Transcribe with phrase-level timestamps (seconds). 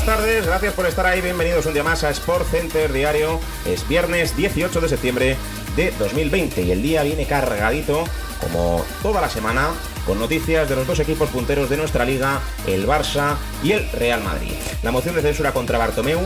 [0.00, 3.38] Buenas tardes, gracias por estar ahí, bienvenidos un día más a Sport Center Diario.
[3.66, 5.36] Es viernes 18 de septiembre
[5.76, 8.04] de 2020 y el día viene cargadito,
[8.40, 9.68] como toda la semana,
[10.06, 14.24] con noticias de los dos equipos punteros de nuestra liga, el Barça y el Real
[14.24, 14.54] Madrid.
[14.82, 16.20] La moción de censura contra Bartomeu,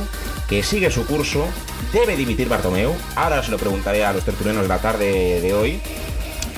[0.49, 1.45] que sigue su curso,
[1.93, 2.95] debe dimitir Bartomeu.
[3.17, 5.81] Ahora se lo preguntaré a los tertulianos de la tarde de hoy,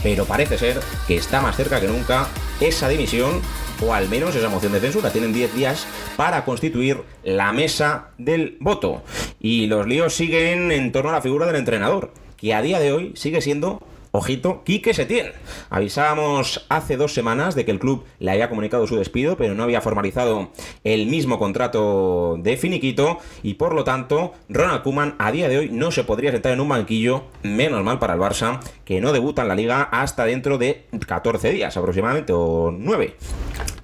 [0.02, 2.28] pero parece ser que está más cerca que nunca
[2.60, 3.40] esa dimisión
[3.84, 5.10] o al menos esa moción de censura.
[5.10, 9.02] Tienen 10 días para constituir la mesa del voto.
[9.40, 12.92] Y los líos siguen en torno a la figura del entrenador, que a día de
[12.92, 13.82] hoy sigue siendo
[14.16, 15.32] Ojito, Quique Setién.
[15.68, 19.62] Avisábamos hace dos semanas de que el club le había comunicado su despido, pero no
[19.62, 20.50] había formalizado
[20.84, 25.68] el mismo contrato de finiquito y por lo tanto Ronald Koeman a día de hoy
[25.70, 29.42] no se podría sentar en un banquillo, menos mal para el Barça, que no debuta
[29.42, 33.16] en la liga hasta dentro de 14 días aproximadamente o 9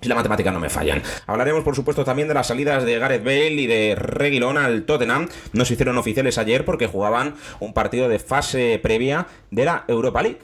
[0.03, 1.03] si la matemática no me fallan.
[1.27, 5.29] Hablaremos, por supuesto, también de las salidas de Gareth Bale y de Reguilón al Tottenham.
[5.53, 10.23] No se hicieron oficiales ayer porque jugaban un partido de fase previa de la Europa
[10.23, 10.39] League.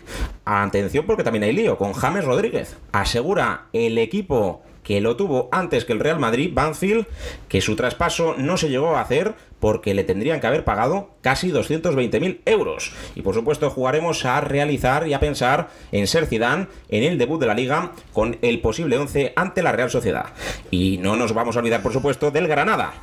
[0.45, 2.77] Atención porque también hay lío con James Rodríguez.
[2.93, 7.05] Asegura el equipo que lo tuvo antes que el Real Madrid, Banfield,
[7.51, 11.53] que su traspaso no se llegó a hacer porque le tendrían que haber pagado casi
[11.53, 12.95] 220.000 euros.
[13.15, 17.39] Y por supuesto jugaremos a realizar y a pensar en ser Zidane en el debut
[17.39, 20.33] de la liga con el posible 11 ante la Real Sociedad.
[20.71, 22.95] Y no nos vamos a olvidar por supuesto del Granada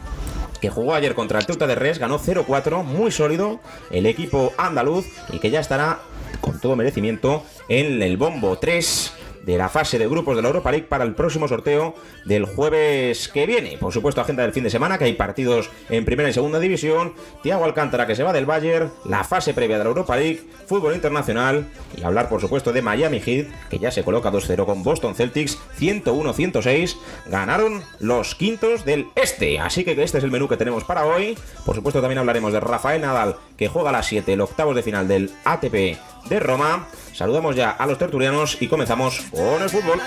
[0.59, 3.59] que jugó ayer contra el Teuta de Res, ganó 0-4, muy sólido
[3.91, 5.99] el equipo andaluz y que ya estará
[6.41, 9.13] con todo merecimiento en el bombo 3
[9.45, 11.95] de la fase de grupos de la Europa League para el próximo sorteo
[12.25, 13.77] del jueves que viene.
[13.77, 17.13] Por supuesto, agenda del fin de semana, que hay partidos en primera y segunda división,
[17.43, 20.95] Tiago Alcántara que se va del Bayern, la fase previa de la Europa League, fútbol
[20.95, 25.15] internacional y hablar, por supuesto, de Miami Heat, que ya se coloca 2-0 con Boston
[25.15, 26.95] Celtics, 101-106,
[27.27, 29.59] ganaron los quintos del este.
[29.59, 31.37] Así que este es el menú que tenemos para hoy.
[31.65, 34.83] Por supuesto, también hablaremos de Rafael Nadal, que juega a las 7, el octavos de
[34.83, 35.97] final del ATP
[36.29, 36.87] de Roma.
[37.13, 40.01] Saludamos ya a los tertulianos y comenzamos con el fútbol.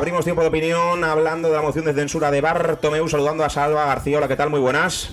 [0.00, 3.84] Abrimos tiempo de opinión hablando de la moción de censura de Bartomeu, saludando a Salva
[3.84, 4.16] García.
[4.16, 4.48] Hola, ¿qué tal?
[4.48, 5.10] Muy buenas.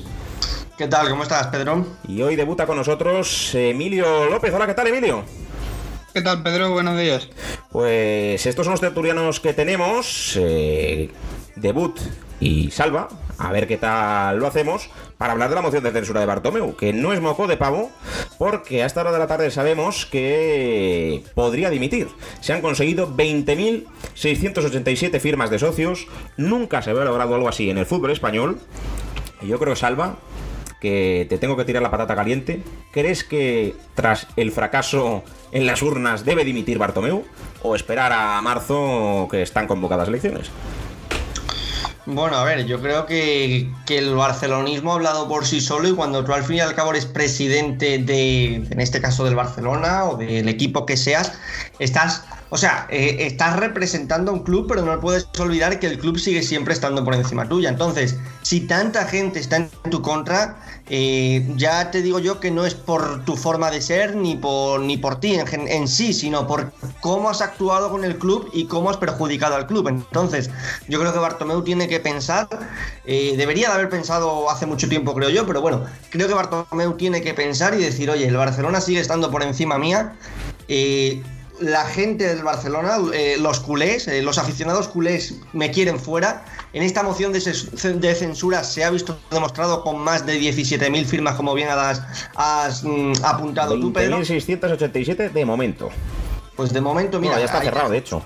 [0.78, 1.10] ¿Qué tal?
[1.10, 1.86] ¿Cómo estás, Pedro?
[2.08, 4.54] Y hoy debuta con nosotros Emilio López.
[4.54, 5.26] Hola, ¿qué tal, Emilio?
[6.14, 6.72] ¿Qué tal, Pedro?
[6.72, 7.28] Buenos días.
[7.70, 10.38] Pues estos son los tertulianos que tenemos.
[10.38, 11.12] Eh,
[11.58, 12.00] debut
[12.40, 16.20] y Salva, a ver qué tal lo hacemos, para hablar de la moción de censura
[16.20, 17.92] de Bartomeu, que no es moco de pavo,
[18.38, 22.08] porque a esta hora de la tarde sabemos que podría dimitir.
[22.42, 27.86] Se han conseguido 20.687 firmas de socios, nunca se había logrado algo así en el
[27.86, 28.60] fútbol español,
[29.42, 30.16] y yo creo, Salva,
[30.80, 32.62] que te tengo que tirar la patata caliente.
[32.92, 37.26] ¿Crees que tras el fracaso en las urnas debe dimitir Bartomeu
[37.64, 40.52] o esperar a marzo que están convocadas elecciones?
[42.10, 46.24] Bueno, a ver, yo creo que, el barcelonismo ha hablado por sí solo y cuando
[46.24, 50.16] tú al fin y al cabo eres presidente de, en este caso del Barcelona o
[50.16, 51.34] del equipo que seas,
[51.80, 56.00] estás o sea, eh, estás representando a un club, pero no puedes olvidar que el
[56.00, 57.70] club sigue siempre estando por encima tuya.
[57.70, 60.58] Entonces, si tanta gente está en tu contra,
[60.90, 64.80] eh, ya te digo yo que no es por tu forma de ser ni por,
[64.80, 66.72] ni por ti en, sí, sino por
[67.02, 69.90] cómo has actuado con el club y cómo has perjudicado al club.
[69.90, 70.50] Entonces,
[70.88, 72.48] yo creo que Bartomeu tiene que pensar,
[73.06, 76.94] eh, debería de haber pensado hace mucho tiempo, creo yo, pero bueno, creo que Bartomeu
[76.94, 80.14] tiene que pensar y decir, oye, el Barcelona sigue estando por encima mía
[81.60, 86.46] la gente del Barcelona, eh, los culés, eh, los aficionados culés me quieren fuera.
[86.74, 87.42] En esta moción de,
[88.16, 92.02] censura se ha visto demostrado con más de 17.000 firmas, como bien has,
[92.36, 94.24] has mm, apuntado tú, Pedro.
[94.24, 95.90] 687 de momento.
[96.56, 97.38] Pues de momento, mira.
[97.40, 98.24] ya está cerrado, de hecho.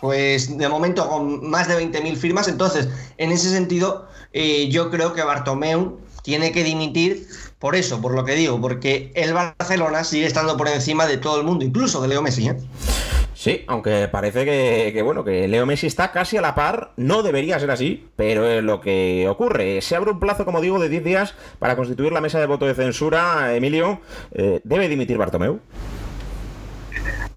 [0.00, 2.48] Pues de momento con más de 20.000 firmas.
[2.48, 7.26] Entonces, en ese sentido, eh, yo creo que Bartomeu tiene que dimitir
[7.58, 11.38] por eso, por lo que digo, porque el Barcelona sigue estando por encima de todo
[11.38, 12.48] el mundo, incluso de Leo Messi.
[12.48, 12.56] ¿eh?
[13.34, 17.58] Sí, aunque parece que, bueno, que Leo Messi está casi a la par, no debería
[17.60, 19.80] ser así, pero es lo que ocurre.
[19.80, 22.66] Se abre un plazo, como digo, de 10 días para constituir la mesa de voto
[22.66, 23.54] de censura.
[23.54, 24.00] Emilio,
[24.32, 25.60] eh, ¿debe dimitir Bartomeu?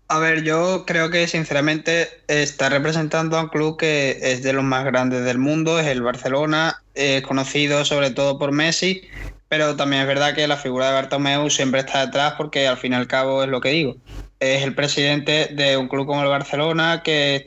[0.08, 4.64] A ver, yo creo que sinceramente está representando a un club que es de los
[4.64, 9.02] más grandes del mundo, es el Barcelona, es conocido sobre todo por Messi,
[9.48, 12.94] pero también es verdad que la figura de Bartomeu siempre está detrás porque al fin
[12.94, 13.98] y al cabo es lo que digo.
[14.40, 17.44] Es el presidente de un club como el Barcelona, que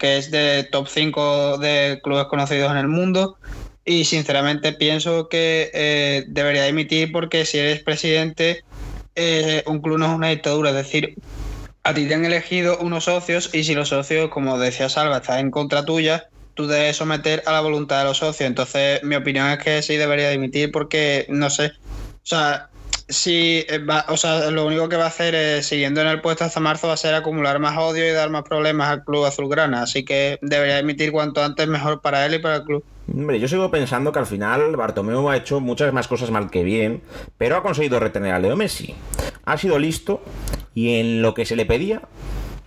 [0.00, 3.36] es de top 5 de clubes conocidos en el mundo.
[3.84, 8.62] Y sinceramente pienso que eh, debería dimitir porque si eres presidente,
[9.16, 10.70] eh, un club no es una dictadura.
[10.70, 11.16] Es decir,
[11.82, 15.40] a ti te han elegido unos socios y si los socios, como decía Salva, están
[15.40, 16.28] en contra tuya,
[16.60, 18.46] tú debes someter a la voluntad de los socios.
[18.46, 21.72] Entonces, mi opinión es que sí debería dimitir porque, no sé,
[22.22, 22.68] o sea,
[23.08, 26.20] si eh, va, o sea, lo único que va a hacer es, siguiendo en el
[26.20, 29.24] puesto hasta marzo, va a ser acumular más odio y dar más problemas al club
[29.24, 29.82] azulgrana.
[29.82, 32.84] Así que debería dimitir cuanto antes mejor para él y para el club.
[33.12, 36.62] Hombre, yo sigo pensando que al final Bartomeu ha hecho muchas más cosas mal que
[36.62, 37.02] bien,
[37.38, 38.94] pero ha conseguido retener a Leo Messi.
[39.44, 40.22] Ha sido listo
[40.74, 42.02] y en lo que se le pedía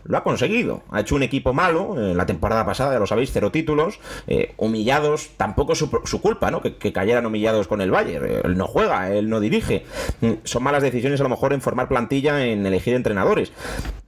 [0.05, 0.83] lo ha conseguido.
[0.91, 4.53] Ha hecho un equipo malo, en la temporada pasada, ya lo sabéis, cero títulos, eh,
[4.57, 6.61] humillados, tampoco su, su culpa, ¿no?
[6.61, 8.25] Que, que, cayeran humillados con el Bayern.
[8.43, 9.85] Él no juega, él no dirige.
[10.21, 13.51] Mm, son malas decisiones a lo mejor en formar plantilla, en elegir entrenadores.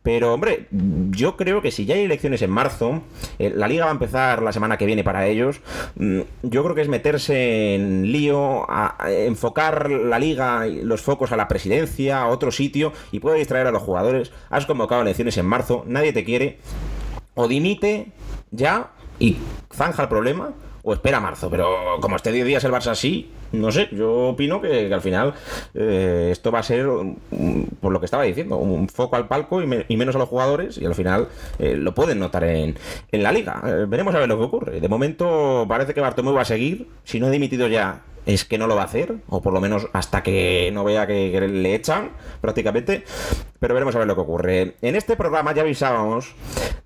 [0.06, 3.02] Pero, hombre, yo creo que si ya hay elecciones en marzo,
[3.40, 5.62] eh, la liga va a empezar la semana que viene para ellos.
[5.96, 11.32] Mm, yo creo que es meterse en lío, a, enfocar la liga y los focos
[11.32, 14.32] a la presidencia, a otro sitio, y puede distraer a los jugadores.
[14.52, 16.60] Has convocado elecciones en marzo, nadie te quiere.
[17.34, 18.12] O dimite
[18.52, 19.38] ya y
[19.74, 20.54] zanja el problema,
[20.84, 21.50] o espera marzo.
[21.50, 23.32] Pero como esté 10 días el Barça así,
[23.62, 25.34] no sé, yo opino que, al final
[25.74, 26.88] eh, esto va a ser,
[27.82, 30.30] por lo que estaba diciendo, un foco al palco y, me, y menos a los
[30.30, 31.28] jugadores y al final
[31.60, 32.76] eh, lo pueden notar en,
[33.12, 33.62] en la liga.
[33.66, 34.80] Eh, veremos a ver lo que ocurre.
[34.80, 38.58] De momento parece que Bartomeu va a seguir, si no ha dimitido ya es que
[38.58, 41.76] no lo va a hacer, o por lo menos hasta que no vea que, le
[41.76, 42.12] echan
[42.42, 43.04] prácticamente,
[43.60, 44.76] pero veremos a ver lo que ocurre.
[44.82, 46.34] En este programa ya avisábamos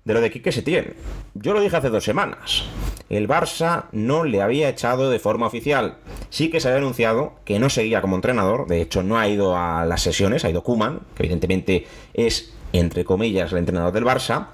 [0.04, 0.94] de lo de Quique Setién.
[1.34, 2.64] Yo lo dije hace dos semanas.
[3.08, 5.96] El Barça no le había echado de forma oficial.
[6.28, 9.56] Sí que se había anunciado que no seguía como entrenador, de hecho no ha ido
[9.56, 14.48] a las sesiones, ha ido Kuman, que evidentemente es, entre comillas, el entrenador del Barça,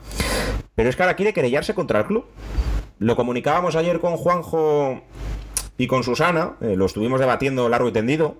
[0.74, 2.26] pero es que ahora quiere querellarse contra el club.
[2.98, 5.02] Lo comunicábamos ayer con Juanjo
[5.78, 8.36] y con Susana, eh, lo estuvimos debatiendo largo y tendido.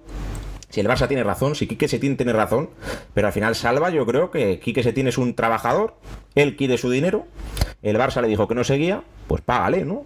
[0.68, 2.70] Si el Barça tiene razón, si Quique Setién tiene razón,
[3.14, 5.94] pero al final salva, yo creo que Quique Setién es un trabajador,
[6.34, 7.26] él quiere su dinero,
[7.82, 10.04] el Barça le dijo que no seguía, pues págale, ¿no?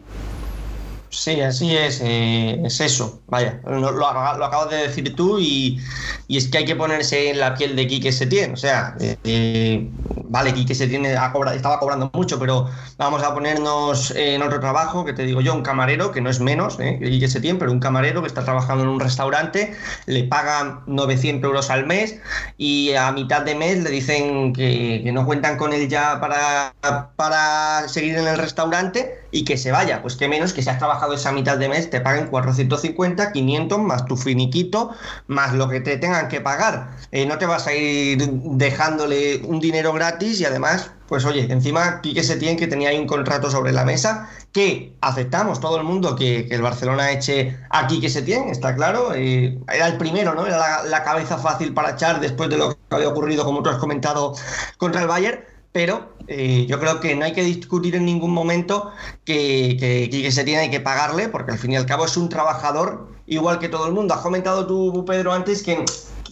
[1.11, 3.21] Sí, así es, eh, es eso.
[3.27, 5.81] Vaya, lo, acabas de decir tú y,
[6.29, 8.53] y, es que hay que ponerse en la piel de Quique Setién.
[8.53, 9.89] O sea, eh,
[10.31, 15.13] vale, Quique Setién cobra, estaba cobrando mucho, pero vamos a ponernos en otro trabajo, que
[15.13, 17.81] te digo yo, un camarero, que no es menos eh, que Quique Setién, pero un
[17.81, 19.75] camarero que está trabajando en un restaurante,
[20.07, 22.17] le pagan 900 euros al mes
[22.57, 26.75] y a mitad de mes le dicen que, que no cuentan con él ya para,
[27.17, 30.01] para seguir en el restaurante y que se vaya.
[30.01, 33.79] Pues qué menos que si has trabajado esa mitad de mes te paguen 450, 500
[33.81, 34.91] más tu finiquito,
[35.27, 36.91] más lo que te tengan que pagar.
[37.11, 42.01] Eh, no te vas a ir dejándole un dinero gratis y además, pues oye, encima
[42.01, 46.17] Quique Setién que tenía ahí un contrato sobre la mesa que aceptamos todo el mundo
[46.17, 49.15] que, el Barcelona eche a Quique Setién, está claro.
[49.15, 50.47] Era el primero, ¿no?
[50.47, 53.71] Era la, la cabeza fácil para echar después de lo que había ocurrido, como tú
[53.71, 54.35] has comentado,
[54.79, 55.41] contra el Bayern
[55.73, 58.91] pero eh, yo creo que no hay que discutir en ningún momento
[59.25, 62.29] que, que, que, se tiene que pagarle, porque al fin y al cabo es un
[62.29, 64.15] trabajador igual que todo el mundo.
[64.15, 65.85] Has comentado tú, Pedro, antes que,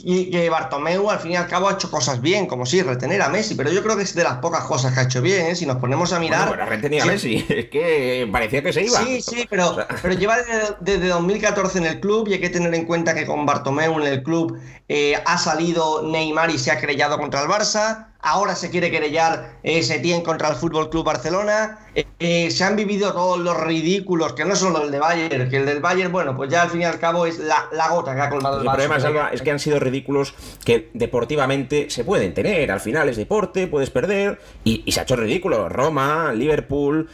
[0.05, 3.29] que Bartomeu al fin y al cabo ha hecho cosas bien, como sí, retener a
[3.29, 5.55] Messi, pero yo creo que es de las pocas cosas que ha hecho bien, ¿eh?
[5.57, 6.49] si nos ponemos a mirar...
[6.49, 8.99] Bueno, retenía a Messi, es que parecía que se iba.
[9.05, 12.75] Sí, sí, pero, pero lleva desde, desde, 2014 en el club y hay que tener
[12.75, 16.81] en cuenta que con Bartomeu en el club eh, ha salido Neymar y se ha
[16.81, 21.79] creyado contra el Barça ahora se quiere querellar eh, Setién contra el Fútbol Club Barcelona,
[21.95, 25.57] eh, eh, se han vivido todos los ridículos, que no son los de Bayern, que
[25.59, 28.21] el del Bayern, bueno, pues ya al fin y al cabo es la, gota que
[28.21, 30.35] ha colmado el, el problema, Salva, es que han sido ridículos
[30.65, 35.03] que deportivamente se pueden tener, al final es deporte, puedes perder, y, y se ha
[35.05, 37.09] hecho ridículo, Roma, Liverpool,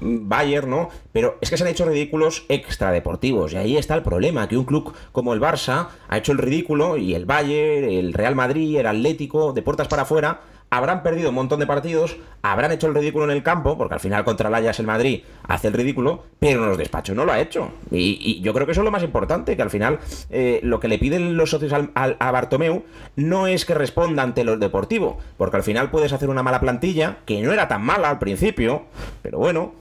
[0.00, 0.88] Bayern, ¿no?
[1.12, 4.64] Pero es que se han hecho ridículos extradeportivos, y ahí está el problema, que un
[4.64, 8.86] club como el Barça ha hecho el ridículo, y el Bayern, el Real Madrid, el
[8.86, 10.31] Atlético, de puertas para afuera,
[10.72, 14.00] habrán perdido un montón de partidos, habrán hecho el ridículo en el campo, porque al
[14.00, 17.32] final contra el Ajax el Madrid hace el ridículo, pero en los despachos no lo
[17.32, 17.72] ha hecho.
[17.90, 19.98] Y, yo creo que eso es lo más importante, que al final
[20.30, 22.84] eh, lo que le piden los socios a Bartomeu
[23.16, 27.18] no es que responda ante lo deportivo, porque al final puedes hacer una mala plantilla,
[27.26, 28.84] que no era tan mala al principio,
[29.20, 29.74] pero bueno,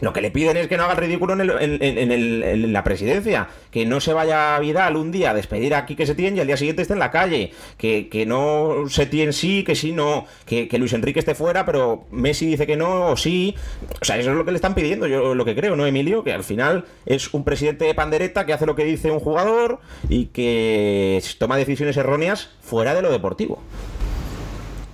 [0.00, 4.12] lo que le piden es que no haga ridículo en, la presidencia, que no se
[4.12, 6.94] vaya a Vidal un día a despedir a Quique Setién y al día siguiente esté
[6.94, 11.34] en la calle, que, que no Setién sí, que sí no, que, Luis Enrique esté
[11.34, 13.54] fuera, pero Messi dice que no o sí.
[14.00, 16.24] O sea, eso es lo que le están pidiendo, yo lo que creo, ¿no, Emilio?
[16.24, 19.80] Que al final es un presidente de pandereta que hace lo que dice un jugador
[20.08, 23.62] y que toma decisiones erróneas fuera de lo deportivo.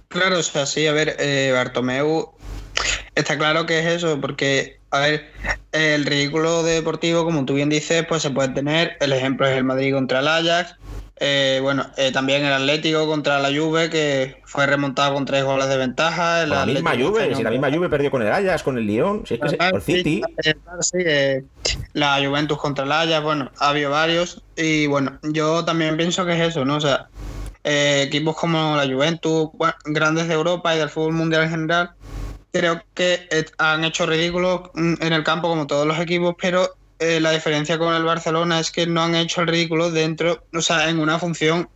[0.08, 2.32] Claro, o sea, sí, a ver, eh, Bartomeu
[3.18, 5.30] Está claro que es eso, porque, a ver,
[5.72, 8.96] el ridículo deportivo, como tú bien dices, pues se puede tener.
[9.00, 10.76] El ejemplo es el Madrid contra el Ajax.
[11.20, 15.68] Eh, bueno, eh, también el Atlético contra la Juve, que fue remontado con tres goles
[15.68, 16.46] de ventaja.
[16.46, 19.34] la misma Juve, si la misma Juve perdió con el Ajax, con el Lyon, si
[19.34, 20.22] es que el City.
[20.94, 21.42] Eh,
[21.92, 24.42] la Juventus contra el Ajax, bueno, ha habido varios.
[24.56, 26.76] Y bueno, yo también pienso que es eso, ¿no?
[26.76, 27.08] O sea,
[27.64, 29.50] equipos como la Juventus,
[29.86, 31.90] grandes de Europa y del fútbol mundial en general,
[32.52, 33.28] creo que
[33.58, 37.78] han hecho ridículos mm, en el campo como todos los equipos, pero eh, la diferencia
[37.78, 41.18] con el Barcelona es que no han hecho el ridículo dentro, o sea, en una
[41.18, 41.68] función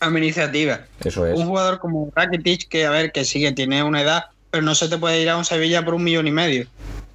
[0.00, 0.82] administrativa.
[1.02, 1.38] Eso es.
[1.38, 4.74] Un jugador como Rakitic, que a ver, que sí que tiene una edad, pero no
[4.74, 6.66] se te puede ir a un Sevilla por un millón y medio.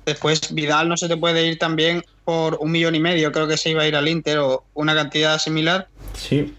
[0.05, 3.57] Después Vidal no se te puede ir también por un millón y medio, creo que
[3.57, 5.87] se iba a ir al Inter o una cantidad similar.
[6.13, 6.53] Sí.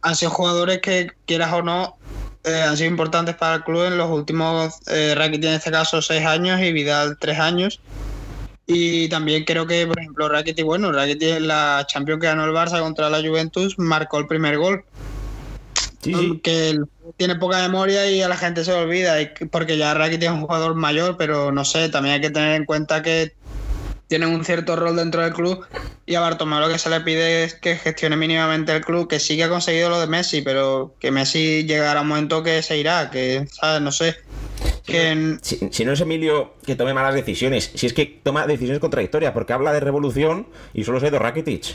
[0.00, 1.96] han sido jugadores que, quieras o no,
[2.44, 6.02] eh, han sido importantes para el club en los últimos, eh, Rakitic en este caso,
[6.02, 7.80] seis años y Vidal tres años.
[8.66, 12.52] Y también creo que, por ejemplo, Rakitic, bueno, Rakitic en la Champions que ganó el
[12.52, 14.84] Barça contra la Juventus marcó el primer gol.
[16.02, 16.78] Sí, Que
[17.16, 19.16] tiene poca memoria y a la gente se olvida,
[19.50, 22.66] porque ya Rakitic es un jugador mayor, pero no sé, también hay que tener en
[22.66, 23.32] cuenta que
[24.08, 25.66] tienen un cierto rol dentro del club
[26.06, 29.18] y a Bartomeu lo que se le pide es que gestione mínimamente el club, que
[29.18, 32.76] sí que ha conseguido lo de Messi, pero que Messi llegará un momento que se
[32.78, 33.80] irá, que, ¿sabes?
[33.80, 34.16] No sé.
[34.86, 39.54] Si, no es Emilio que tome malas decisiones, si es que toma decisiones contradictorias, porque
[39.54, 41.74] habla de revolución y solo se de Rakitic.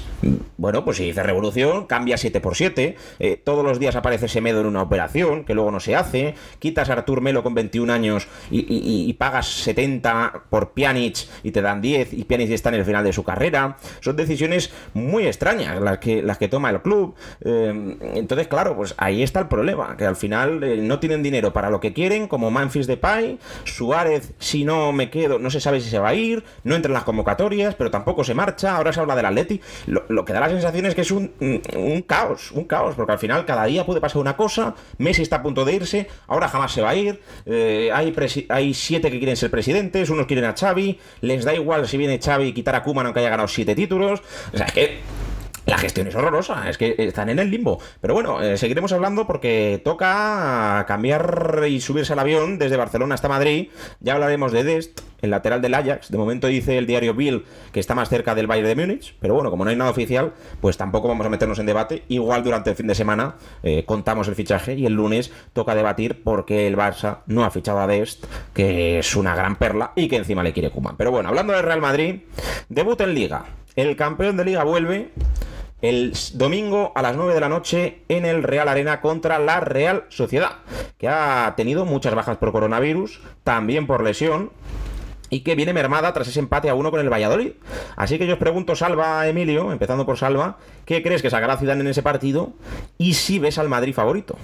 [0.58, 4.84] Bueno, pues si dice revolución, cambia 7x7, eh, todos los días aparece Semedo en una
[4.84, 9.48] operación, que luego no se hace, quitas a Artur Melo con 21 años y, pagas
[9.64, 13.24] 70 por Pjanic y te dan 10 y Pjanic está en el final de su
[13.24, 13.78] carrera.
[14.02, 17.16] Son decisiones muy extrañas las que, las que toma el club.
[17.42, 21.54] Eh, entonces, claro, pues ahí está el problema, que al final eh, no tienen dinero
[21.54, 25.60] para lo que quieren, como Manfis de Pay, Suárez, si no me quedo, no se
[25.60, 28.76] sabe si se va a ir, no entra en las convocatorias, pero tampoco se marcha,
[28.76, 29.62] ahora se habla del Atleti.
[29.88, 31.32] Lo, que da la sensación es que es un,
[32.06, 35.44] caos, un caos, porque al final cada día puede pasar una cosa, Messi está a
[35.44, 38.14] punto de irse, ahora jamás se va a ir, eh, hay,
[38.50, 42.20] hay siete que quieren ser presidentes, unos quieren a Xavi, les da igual si viene
[42.20, 44.22] Xavi y quitar a Kuman aunque haya ganado siete títulos,
[44.54, 45.00] o sea, es que
[45.70, 47.80] la gestión es horrorosa, es que están en el limbo.
[48.02, 53.28] Pero bueno, eh, seguiremos hablando porque toca cambiar y subirse al avión desde Barcelona hasta
[53.28, 53.70] Madrid.
[54.00, 56.10] Ya hablaremos de Dest, el lateral del Ajax.
[56.10, 59.36] De momento dice el diario Bill que está más cerca del Bayern de Múnich, pero
[59.36, 62.04] bueno, como no hay nada oficial, pues tampoco vamos a meternos en debate.
[62.08, 66.24] Igual durante el fin de semana eh, contamos el fichaje y el lunes toca debatir
[66.24, 70.08] por qué el Barça no ha fichado a Dest, que es una gran perla y
[70.08, 70.98] que encima le quiere Kuman.
[70.98, 72.22] Pero bueno, hablando del Real Madrid,
[72.70, 73.46] debut en Liga.
[73.76, 75.12] El campeón de Liga vuelve
[75.82, 80.06] el domingo a las 9 de la noche en el Real Arena contra la Real
[80.10, 80.58] Sociedad,
[80.98, 84.52] que ha tenido muchas bajas por coronavirus, también por lesión,
[85.30, 87.52] y que viene mermada tras ese empate a uno con el Valladolid.
[87.96, 91.80] Así que yo os pregunto, Salva, Emilio, empezando por Salva, ¿qué crees que sacará Ciudad
[91.80, 92.54] en ese partido?
[92.98, 94.38] Y si ves al Madrid favorito.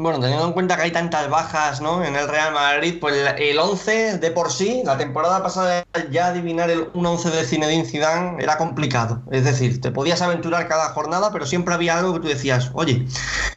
[0.00, 2.04] Bueno, teniendo en cuenta que hay tantas bajas ¿no?
[2.04, 6.70] en el Real Madrid, pues el 11 de por sí, la temporada pasada ya adivinar
[6.70, 9.20] el, un 11 de Zinedine Zidane era complicado.
[9.32, 13.08] Es decir, te podías aventurar cada jornada, pero siempre había algo que tú decías, oye.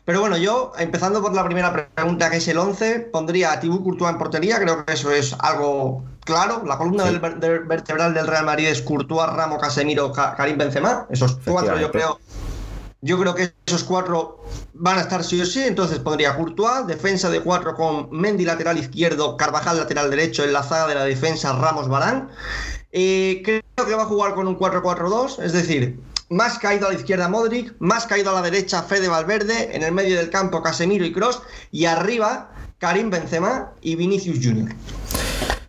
[0.03, 3.83] Pero bueno, yo, empezando por la primera pregunta, que es el 11, pondría a Thibaut
[3.83, 6.63] Courtois en portería, creo que eso es algo claro.
[6.65, 11.05] La columna del, vertebral del Real Madrid es Courtois, Ramos, Casemiro, Karim Benzema.
[11.11, 12.19] Esos cuatro yo creo
[13.01, 14.43] Yo creo que esos cuatro
[14.73, 15.63] van a estar sí o sí.
[15.63, 20.63] Entonces pondría Courtois, defensa de cuatro con Mendy lateral izquierdo, Carvajal lateral derecho, en la
[20.63, 22.29] zaga de la defensa Ramos Barán.
[22.91, 26.99] Eh, creo que va a jugar con un 4-4-2, es decir, más caído a la
[26.99, 31.05] izquierda Modric, más caído a la derecha Fede Valverde, en el medio del campo Casemiro
[31.05, 31.41] y Cross,
[31.71, 34.69] y arriba Karim Benzema y Vinicius Junior.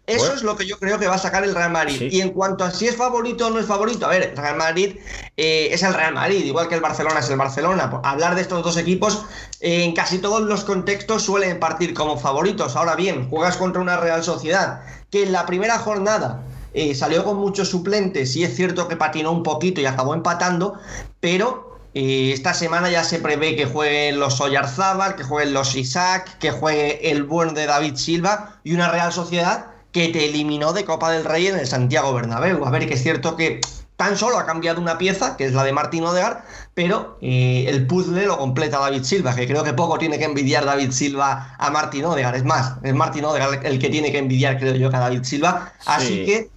[0.06, 2.09] Eso es lo que yo creo que va a sacar el Real Madrid.
[2.11, 4.56] Y en cuanto a si es favorito o no es favorito, a ver, el Real
[4.56, 4.97] Madrid
[5.37, 8.00] eh, es el Real Madrid, igual que el Barcelona es el Barcelona.
[8.02, 9.25] Hablar de estos dos equipos
[9.61, 12.75] eh, en casi todos los contextos suelen partir como favoritos.
[12.75, 16.42] Ahora bien, juegas contra una Real Sociedad que en la primera jornada
[16.75, 20.80] eh, salió con muchos suplentes y es cierto que patinó un poquito y acabó empatando,
[21.21, 26.50] pero esta semana ya se prevé que jueguen los Oyarzábal, que jueguen los Isaac, que
[26.50, 31.13] juegue el buen de David Silva y una Real Sociedad que te eliminó de Copa
[31.13, 32.65] del Rey en el Santiago Bernabéu.
[32.65, 33.61] A ver, que es cierto que
[33.97, 36.45] tan solo ha cambiado una pieza, que es la de Martín Odegar,
[36.75, 40.65] pero eh, el puzzle lo completa David Silva, que creo que poco tiene que envidiar
[40.65, 42.35] David Silva a Martín Odegar.
[42.35, 45.73] Es más, es Martín Odegar el que tiene que envidiar, creo yo, a David Silva.
[45.87, 46.51] Así que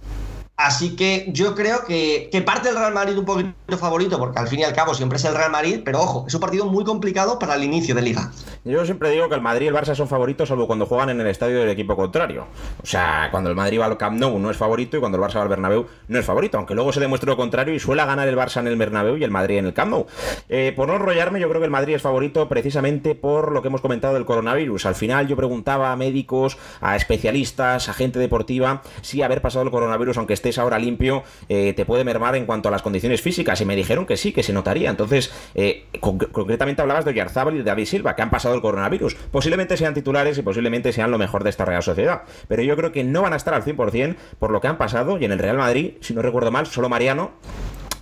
[0.56, 4.60] Así que yo creo que, parte el Real Madrid un poquito favorito, porque al fin
[4.60, 7.38] y al cabo siempre es el Real Madrid, pero ojo, es un partido muy complicado
[7.38, 8.32] para el inicio de liga.
[8.64, 11.20] Yo siempre digo que el Madrid y el Barça son favoritos, salvo cuando juegan en
[11.20, 12.46] el estadio del equipo contrario.
[12.82, 15.24] O sea, cuando el Madrid va al Camp Nou no es favorito y cuando el
[15.24, 18.06] Barça va al Bernabéu no es favorito, aunque luego se demuestre lo contrario y suele
[18.06, 20.06] ganar el Barça en el Bernabéu y el Madrid en el Camp Nou.
[20.48, 23.68] Eh, por no enrollarme, yo creo que el Madrid es favorito precisamente por lo que
[23.68, 24.86] hemos comentado del coronavirus.
[24.86, 29.70] Al final yo preguntaba a médicos, a especialistas, a gente deportiva, si haber pasado el
[29.70, 33.60] coronavirus, aunque ahora limpio, eh, te puede mermar en cuanto a las condiciones físicas.
[33.60, 34.90] Y me dijeron que sí, que se notaría.
[34.90, 39.14] Entonces, eh, concretamente hablabas de Yarzábal y de David Silva, que han pasado el coronavirus.
[39.30, 42.22] Posiblemente sean titulares y posiblemente sean lo mejor de esta Real Sociedad.
[42.48, 45.18] Pero yo creo que no van a estar al 100% por lo que han pasado.
[45.18, 47.32] Y en el Real Madrid, si no recuerdo mal, solo Mariano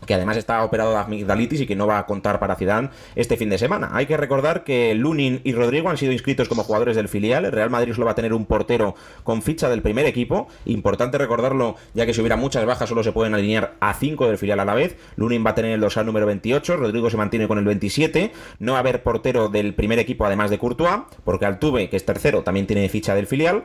[0.06, 3.36] que además está operado de amigdalitis y que no va a contar para Zidane este
[3.36, 3.90] fin de semana.
[3.92, 7.44] Hay que recordar que Lunin y Rodrigo han sido inscritos como jugadores del filial.
[7.44, 10.48] El Real Madrid solo va a tener un portero con ficha del primer equipo.
[10.64, 14.38] Importante recordarlo, ya que si hubiera muchas bajas solo se pueden alinear a 5 del
[14.38, 14.96] filial a la vez.
[15.16, 18.32] Lunin va a tener el dorsal número 28, Rodrigo se mantiene con el 27.
[18.58, 22.04] No va a haber portero del primer equipo además de Courtois, porque Altuve, que es
[22.04, 23.64] tercero, también tiene ficha del filial.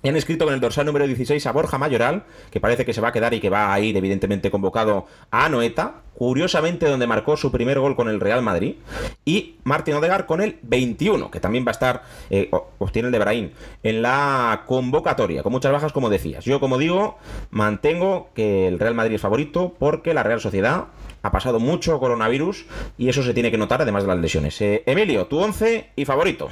[0.00, 3.00] Y han escrito con el dorsal número 16 a Borja Mayoral, que parece que se
[3.00, 7.36] va a quedar y que va a ir evidentemente convocado a Anoeta, curiosamente donde marcó
[7.36, 8.76] su primer gol con el Real Madrid,
[9.24, 13.18] y Martín Odegar con el 21, que también va a estar, eh, obtiene el de
[13.18, 13.50] Brahim,
[13.82, 16.44] en la convocatoria, con muchas bajas como decías.
[16.44, 17.18] Yo como digo,
[17.50, 20.86] mantengo que el Real Madrid es favorito porque la Real Sociedad
[21.22, 24.60] ha pasado mucho coronavirus y eso se tiene que notar además de las lesiones.
[24.60, 26.48] Eh, Emilio, tu 11 y favorito.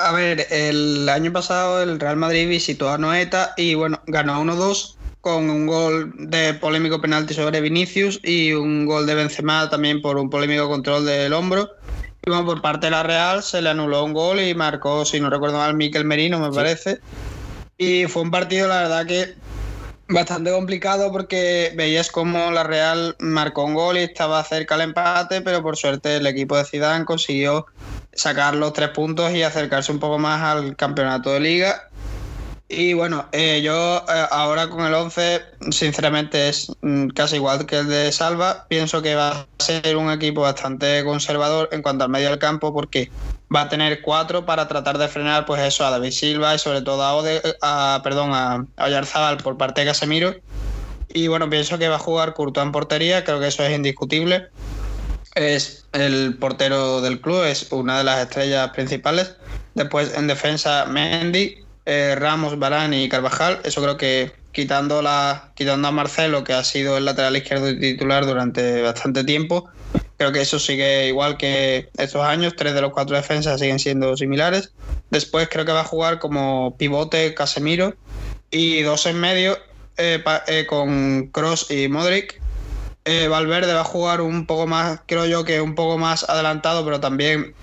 [0.00, 4.96] A ver, el año pasado el Real Madrid visitó a Noeta y bueno, ganó 1-2
[5.20, 10.16] con un gol de polémico penalti sobre Vinicius y un gol de Benzema también por
[10.16, 11.68] un polémico control del hombro.
[12.24, 15.18] Y bueno, por parte de la Real se le anuló un gol y marcó, si
[15.18, 17.00] no recuerdo mal, Miquel Merino, me parece.
[17.76, 19.34] Y fue un partido, la verdad, que
[20.08, 25.42] bastante complicado porque veías como la Real marcó un gol y estaba cerca el empate,
[25.42, 27.66] pero por suerte el equipo de Zidane consiguió
[28.12, 31.88] sacar los tres puntos y acercarse un poco más al campeonato de liga.
[32.70, 35.40] Y bueno, eh, yo eh, ahora con el 11,
[35.70, 38.66] sinceramente es mm, casi igual que el de Salva.
[38.68, 42.74] Pienso que va a ser un equipo bastante conservador en cuanto al medio del campo
[42.74, 43.10] porque
[43.54, 46.82] va a tener cuatro para tratar de frenar pues eso a David Silva y sobre
[46.82, 50.34] todo a, Ode, a perdón a, Oyarzabal por parte de Casemiro.
[51.08, 54.48] Y bueno, pienso que va a jugar Courtois en portería, creo que eso es indiscutible
[55.38, 59.34] es el portero del club, es una de las estrellas principales.
[59.74, 63.60] Después en defensa Mendy, eh, Ramos, Barán y Carvajal.
[63.64, 68.26] Eso creo que quitando, la, quitando a Marcelo, que ha sido el lateral izquierdo titular
[68.26, 69.68] durante bastante tiempo,
[70.18, 72.54] creo que eso sigue igual que estos años.
[72.54, 74.72] Tres de los cuatro defensas siguen siendo similares.
[75.10, 77.94] Después creo que va a jugar como pivote Casemiro
[78.50, 79.56] y dos en medio
[79.96, 82.40] eh, eh, con Cross y Modric
[83.10, 86.84] eh, Valverde va a jugar un poco más, creo yo que un poco más adelantado,
[86.84, 87.54] pero también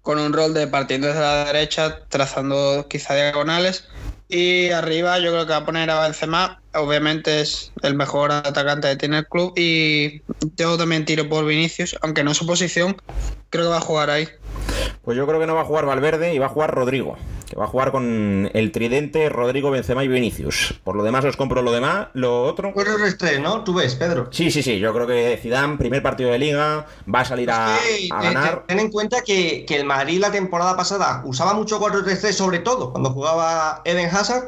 [0.00, 3.84] con un rol de partiendo desde la derecha, trazando quizá diagonales.
[4.30, 8.88] Y arriba yo creo que va a poner a Benzema, obviamente es el mejor atacante
[8.88, 10.22] que tiene el club y
[10.56, 12.96] yo también tiro por Vinicius, aunque no su posición,
[13.50, 14.28] creo que va a jugar ahí.
[15.02, 17.16] Pues yo creo que no va a jugar Valverde y va a jugar Rodrigo
[17.48, 20.80] que va a jugar con el tridente Rodrigo Benzema y Vinicius.
[20.84, 22.72] Por lo demás os compro lo demás, lo otro.
[22.74, 22.86] Pues
[23.22, 23.62] el ¿no?
[23.62, 24.28] Tú ves, Pedro.
[24.30, 24.78] Sí, sí, sí.
[24.78, 28.64] Yo creo que Zidane, primer partido de liga, va a salir a, eh, ganar.
[28.66, 33.10] Ten en cuenta que, el Madrid la temporada pasada usaba mucho 4-3-3, sobre todo cuando
[33.10, 34.44] jugaba Eden Hazard,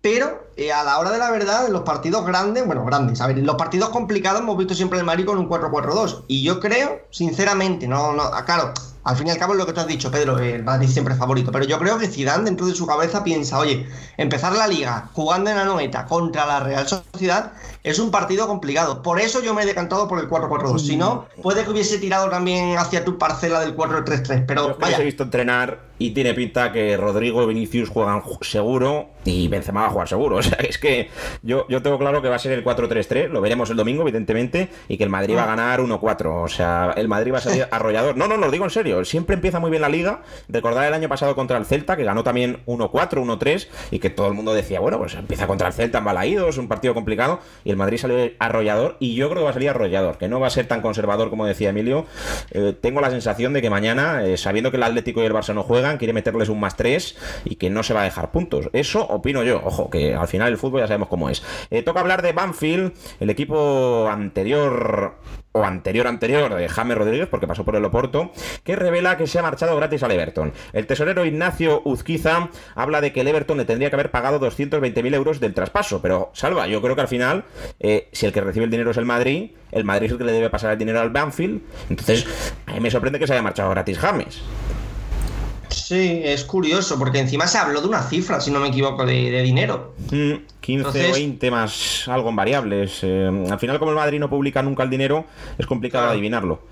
[0.00, 3.26] pero eh, a la hora de la verdad, en los partidos grandes, bueno, grandes, a
[3.26, 6.24] ver, en los partidos complicados hemos visto siempre el Madrid con un 4-4-2.
[6.28, 8.72] Y yo creo, sinceramente, no, no, ah, claro,
[9.04, 11.14] al fin y al cabo es lo que tú has dicho, Pedro, el Madrid siempre
[11.14, 11.50] favorito.
[11.50, 15.50] Pero yo creo que Zidane dentro de su cabeza piensa, oye, empezar la liga jugando
[15.50, 19.02] en la noeta contra la Real Sociedad es un partido complicado.
[19.02, 20.78] Por eso yo me he decantado por el 4-4-2.
[20.78, 24.44] Si no, puede que hubiese tirado también hacia tu parcela del 4-3-3.
[24.46, 29.48] Pero yo he visto entrenar y tiene pinta que Rodrigo y Vinicius juegan seguro y
[29.48, 30.36] Benzema va a jugar seguro.
[30.40, 31.10] O sea, es que
[31.42, 34.70] yo, yo tengo claro que va a ser el 4-3-3, lo veremos el domingo, evidentemente,
[34.88, 36.44] y que el Madrid va a ganar 1-4.
[36.44, 38.16] O sea, el Madrid va a salir arrollador.
[38.16, 39.04] No, no, lo digo en serio.
[39.04, 40.22] Siempre empieza muy bien la liga.
[40.48, 42.90] Recordar el año pasado contra el Celta, que ganó también 1-4,
[43.22, 46.56] 1-3, y que todo el mundo decía, bueno, pues empieza contra el Celta en es
[46.56, 49.70] un partido complicado, y el Madrid salió arrollador, y yo creo que va a salir
[49.70, 52.06] arrollador, que no va a ser tan conservador como decía Emilio.
[52.50, 55.54] Eh, tengo la sensación de que mañana, eh, sabiendo que el Atlético y el Barça
[55.54, 58.68] no juegan, quiere meterles un más 3 y que no se va a dejar puntos.
[58.72, 59.60] Eso opino yo.
[59.64, 61.42] Ojo, que al final el fútbol ya sabemos cómo es.
[61.70, 65.14] Eh, toca hablar de Banfield, el equipo anterior
[65.52, 68.30] o anterior anterior de James Rodríguez, porque pasó por el Oporto,
[68.64, 70.52] que revela que se ha marchado gratis al Everton.
[70.72, 75.14] El tesorero Ignacio Uzquiza habla de que el Everton le tendría que haber pagado 220.000
[75.14, 77.44] euros del traspaso, pero salva, yo creo que al final,
[77.80, 80.24] eh, si el que recibe el dinero es el Madrid, el Madrid es el que
[80.24, 83.42] le debe pasar el dinero al Banfield, entonces a mí me sorprende que se haya
[83.42, 84.42] marchado gratis James.
[85.70, 89.42] Sí, es curioso, porque encima se habló de una cifra, si no me equivoco, de,
[89.42, 89.94] dinero.
[90.60, 92.98] 15 o 20 más algo en variables.
[93.02, 95.24] Eh, al final, como el Madrid no publica nunca el dinero,
[95.58, 96.62] es complicado adivinarlo.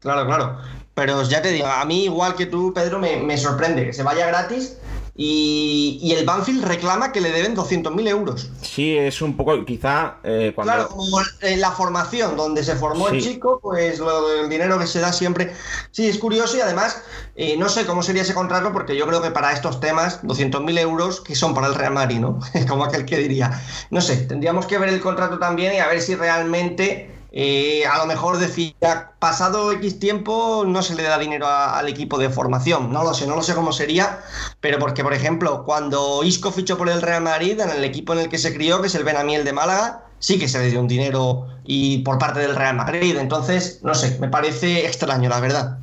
[0.00, 0.58] Claro, claro.
[0.94, 4.02] Pero ya te digo, a mí, igual que tú, Pedro, me, me sorprende que se
[4.02, 4.78] vaya gratis
[5.14, 8.50] y, el Banfield reclama que le deben 200.000 euros.
[8.62, 10.16] Sí, es un poco, quizá.
[10.24, 14.78] Eh, claro, como en la formación donde se formó el chico, pues lo del dinero
[14.78, 15.52] que se da siempre.
[15.90, 17.02] Sí, es curioso y además,
[17.36, 20.78] eh, no sé cómo sería ese contrato, porque yo creo que para estos temas, 200.000
[20.78, 22.40] euros, que son para el Real Madrid, ¿no?
[22.68, 23.62] como aquel que diría.
[23.90, 27.96] No sé, tendríamos que ver el contrato también y a ver si realmente eh, a
[27.96, 32.92] lo mejor decía, pasado X tiempo no se le da dinero al equipo de formación.
[32.92, 34.20] No lo sé, no lo sé cómo sería,
[34.60, 38.18] pero porque, por ejemplo, cuando Isco fichó por el Real Madrid, en el equipo en
[38.18, 40.80] el que se crió, que es el Benamiel de Málaga, sí que se le dio
[40.80, 43.16] un dinero y por parte del Real Madrid.
[43.18, 45.78] Entonces, no sé, me parece extraño, la verdad.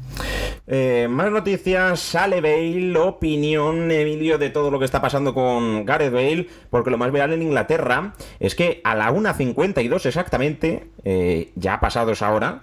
[0.72, 6.14] Eh, más noticias, sale Bale, opinión, Emilio, de todo lo que está pasando con Gareth
[6.14, 11.74] Bale, porque lo más viral en Inglaterra es que a la 1.52 exactamente, eh, ya
[11.74, 12.62] ha pasado esa hora,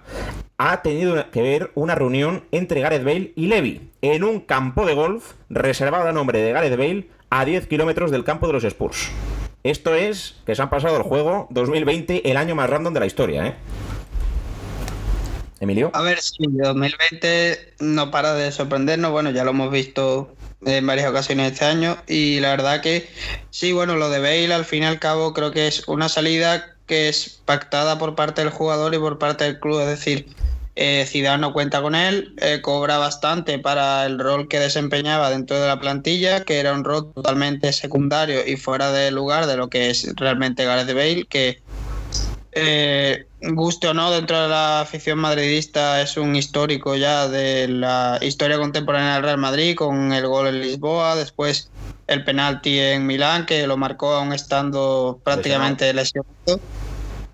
[0.57, 4.93] ha tenido que ver una reunión entre Gareth Bale y Levy en un campo de
[4.93, 9.11] golf reservado a nombre de Gareth Bale a 10 kilómetros del campo de los Spurs.
[9.63, 13.05] Esto es que se han pasado el juego 2020, el año más random de la
[13.05, 13.55] historia, ¿eh?
[15.59, 15.91] Emilio.
[15.93, 19.11] A ver, sí, 2020 no para de sorprendernos.
[19.11, 21.97] Bueno, ya lo hemos visto en varias ocasiones este año.
[22.07, 23.09] Y la verdad que
[23.49, 26.75] sí, bueno, lo de Bale al fin y al cabo creo que es una salida
[26.85, 29.81] que es pactada por parte del jugador y por parte del club.
[29.81, 30.27] Es decir,
[30.75, 35.59] eh, Zidane no cuenta con él, eh, cobra bastante para el rol que desempeñaba dentro
[35.59, 39.69] de la plantilla, que era un rol totalmente secundario y fuera de lugar de lo
[39.69, 41.61] que es realmente Gareth Bale, que
[42.59, 48.17] eh, guste o no, dentro de la afición madridista es un histórico ya de la
[48.21, 51.69] historia contemporánea del Real Madrid, con el gol en Lisboa, después
[52.07, 56.59] el penalti en Milán, que lo marcó aún estando prácticamente lesionado.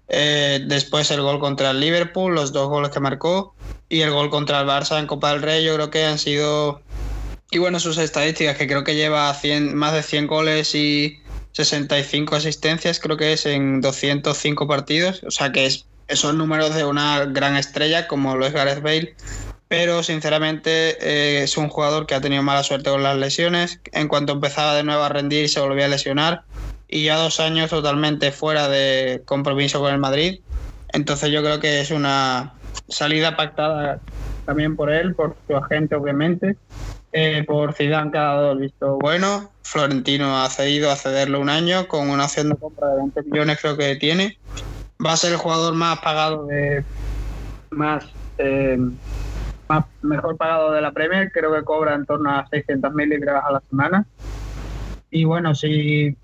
[0.09, 3.55] Eh, después el gol contra el Liverpool, los dos goles que marcó,
[3.89, 6.81] y el gol contra el Barça en Copa del Rey, yo creo que han sido...
[7.51, 11.22] Y bueno, sus estadísticas, que creo que lleva 100, más de 100 goles y
[11.53, 16.83] 65 asistencias, creo que es en 205 partidos, o sea que es, son números de
[16.83, 19.15] una gran estrella como lo es Gareth Bale,
[19.67, 24.07] pero sinceramente eh, es un jugador que ha tenido mala suerte con las lesiones, en
[24.07, 26.43] cuanto empezaba de nuevo a rendir se volvía a lesionar.
[26.87, 30.41] Y ya dos años totalmente fuera de compromiso con el Madrid,
[30.89, 32.53] entonces yo creo que es una
[32.87, 33.99] salida pactada
[34.45, 36.55] también por él, por su agente obviamente,
[37.15, 39.51] eh, por Zidane que ha dado el visto bueno.
[39.61, 43.59] Florentino ha cedido a cederlo un año con una opción de compra de 20 millones
[43.61, 44.39] creo que tiene.
[45.05, 46.83] Va a ser el jugador más pagado de
[47.69, 48.05] más,
[48.39, 48.79] eh,
[50.01, 51.31] mejor pagado de la Premier.
[51.31, 54.05] Creo que cobra en torno a 600.000 libras a la semana.
[55.11, 56.15] Y bueno, si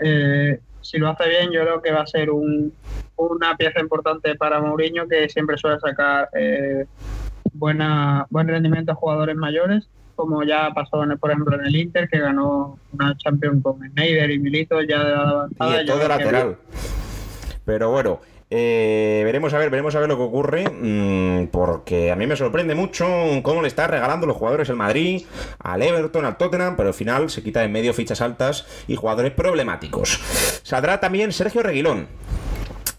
[0.00, 2.72] eh, si lo hace bien, yo creo que va a ser un,
[3.16, 6.30] una pieza importante para Mourinho, que siempre suele sacar
[7.52, 12.18] buena, buen rendimiento a jugadores mayores como ya pasó, por ejemplo, en el Inter, que
[12.18, 15.82] ganó una Champions con Schneider y Milito ya de avanzada.
[15.82, 16.56] Y todo de lateral.
[17.64, 18.20] Pero bueno,
[18.54, 22.36] Eh, veremos a ver, veremos a ver lo que ocurre, mm, porque a mí me
[22.36, 23.06] sorprende mucho
[23.42, 25.22] cómo le está regalando los jugadores el Madrid,
[25.58, 29.32] al Everton, al Tottenham, pero al final se quita en medio fichas altas y jugadores
[29.32, 30.20] problemáticos.
[30.64, 32.08] Saldrá también Sergio Reguilón.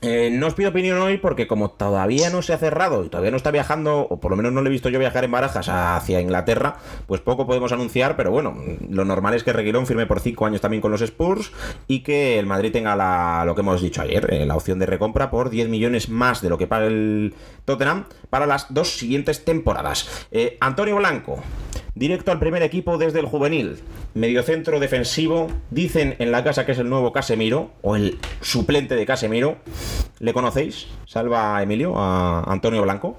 [0.03, 3.31] Eh, no os pido opinión hoy porque como todavía no se ha cerrado y todavía
[3.31, 5.69] no está viajando, o por lo menos no le he visto yo viajar en barajas
[5.69, 6.75] hacia Inglaterra,
[7.07, 8.53] pues poco podemos anunciar, pero bueno,
[8.89, 11.53] lo normal es que Reguilón firme por 5 años también con los Spurs
[11.87, 14.85] y que el Madrid tenga la, lo que hemos dicho ayer, eh, la opción de
[14.85, 19.45] recompra por 10 millones más de lo que paga el Tottenham para las dos siguientes
[19.45, 20.27] temporadas.
[20.31, 21.41] Eh, Antonio Blanco,
[21.95, 23.79] Directo al primer equipo desde el juvenil.
[24.15, 25.47] Mediocentro defensivo.
[25.69, 27.69] Dicen en la casa que es el nuevo Casemiro.
[27.83, 29.57] O el suplente de Casemiro.
[30.19, 30.87] ¿Le conocéis?
[31.05, 33.17] Salva Emilio a Antonio Blanco.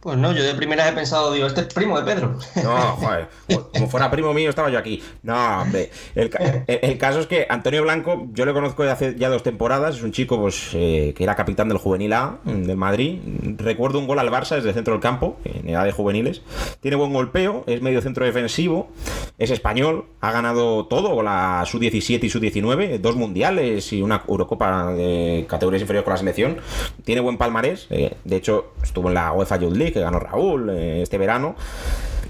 [0.00, 2.38] Pues no, yo de primera he pensado, digo, este es primo de Pedro.
[2.62, 3.28] No, joder,
[3.72, 5.02] como fuera primo mío estaba yo aquí.
[5.24, 9.42] No, hombre, el, caso es que Antonio Blanco, yo le conozco de hace ya dos
[9.42, 13.18] temporadas, es un chico pues eh, que era capitán del Juvenil A del Madrid.
[13.56, 16.42] Recuerdo un gol al Barça desde el centro del campo, en edad de juveniles.
[16.80, 18.90] Tiene buen golpeo, es medio centro defensivo,
[19.36, 25.44] es español, ha ganado todo, la Sub-17 y Sub-19, dos mundiales y una Eurocopa de
[25.48, 26.58] categorías inferiores con la selección.
[27.04, 30.70] Tiene buen palmarés, eh, de hecho estuvo en la UEFA Youth League, que ganó Raúl
[30.70, 31.56] eh, este verano.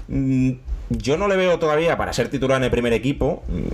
[0.07, 0.51] Mm,
[0.89, 3.43] yo no le veo todavía para ser titular en el primer equipo.
[3.47, 3.69] Mm,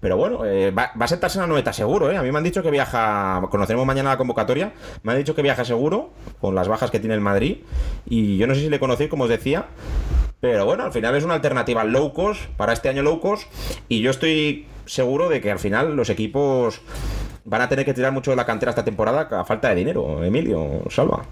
[0.00, 2.16] pero bueno, eh, va, a sentarse en la noveta seguro, ¿eh?
[2.16, 4.72] A mí me han dicho que viaja, conoceremos mañana la convocatoria,
[5.02, 7.58] me han dicho que viaja seguro, con las bajas que tiene el Madrid.
[8.06, 9.66] Y yo no sé si le conocéis, como os decía.
[10.40, 13.46] Pero bueno, al final es una alternativa low cost, para este año low cost.
[13.88, 16.80] Y yo estoy seguro de que al final los equipos
[17.44, 20.24] van a tener que tirar mucho de la cantera esta temporada a falta de dinero,
[20.24, 21.24] Emilio, salva.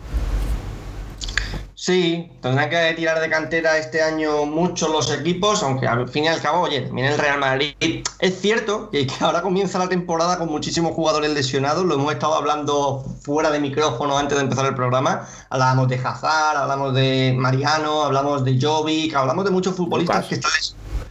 [1.81, 6.27] Sí, tendrán que tirar de cantera este año mucho los equipos, aunque al fin y
[6.27, 8.03] al cabo, oye, miren el Real Madrid.
[8.19, 13.05] Es cierto que, ahora comienza la temporada con muchísimos jugadores lesionados, lo hemos estado hablando
[13.23, 15.29] fuera de micrófono antes de empezar el programa.
[15.51, 20.51] Hablábamos de Hazard, hablamos de Mariano, hablamos de Jovic, hablamos de muchos futbolistas que están.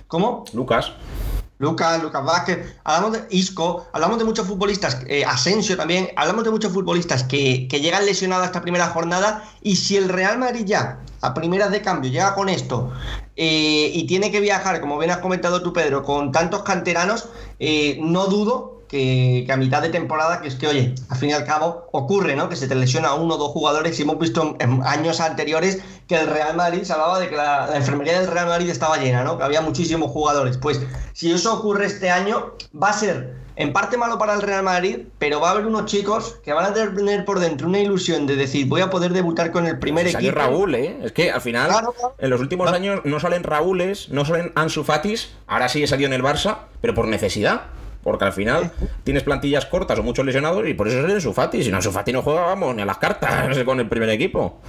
[0.10, 0.44] ¿Cómo?
[0.52, 0.92] Lucas.
[1.60, 6.52] Lucas, Lucas Vázquez, hablamos de Isco, hablamos de muchos futbolistas, eh, Asensio también, hablamos de
[6.52, 11.00] muchos futbolistas que, llegan lesionados a esta primera jornada y si el Real Madrid ya
[11.22, 12.92] a primeras de cambio llega con esto
[13.36, 17.98] eh, y tiene que viajar, como bien has comentado tú Pedro, con tantos canteranos, eh,
[18.02, 21.46] no dudo que, a mitad de temporada, que es que, oye, al fin y al
[21.46, 22.50] cabo ocurre, ¿no?
[22.50, 26.16] Que se te lesiona uno o dos jugadores y hemos visto en, años anteriores que
[26.16, 29.38] el Real Madrid se hablaba de que la, enfermería del Real Madrid estaba llena, ¿no?
[29.38, 30.58] Que había muchísimos jugadores.
[30.58, 30.82] Pues
[31.14, 35.00] si eso ocurre este año, va a ser en parte malo para el Real Madrid,
[35.18, 38.36] pero va a haber unos chicos que van a tener por dentro una ilusión de
[38.36, 40.36] decir, voy a poder debutar con el primer equipo.
[40.36, 40.98] Raúl, ¿eh?
[41.04, 41.72] Es que al final,
[42.20, 46.14] en los últimos años no salen Raúles, no salen Ansu Fatis, ahora sí salido en
[46.14, 47.64] el Barça, pero por necesidad.
[48.08, 48.72] Porque al final
[49.04, 51.62] tienes plantillas cortas o muchos lesionados y por eso es el Sufati.
[51.62, 54.62] Si no, Sufati no juega, vamos, ni a las cartas con el primer equipo.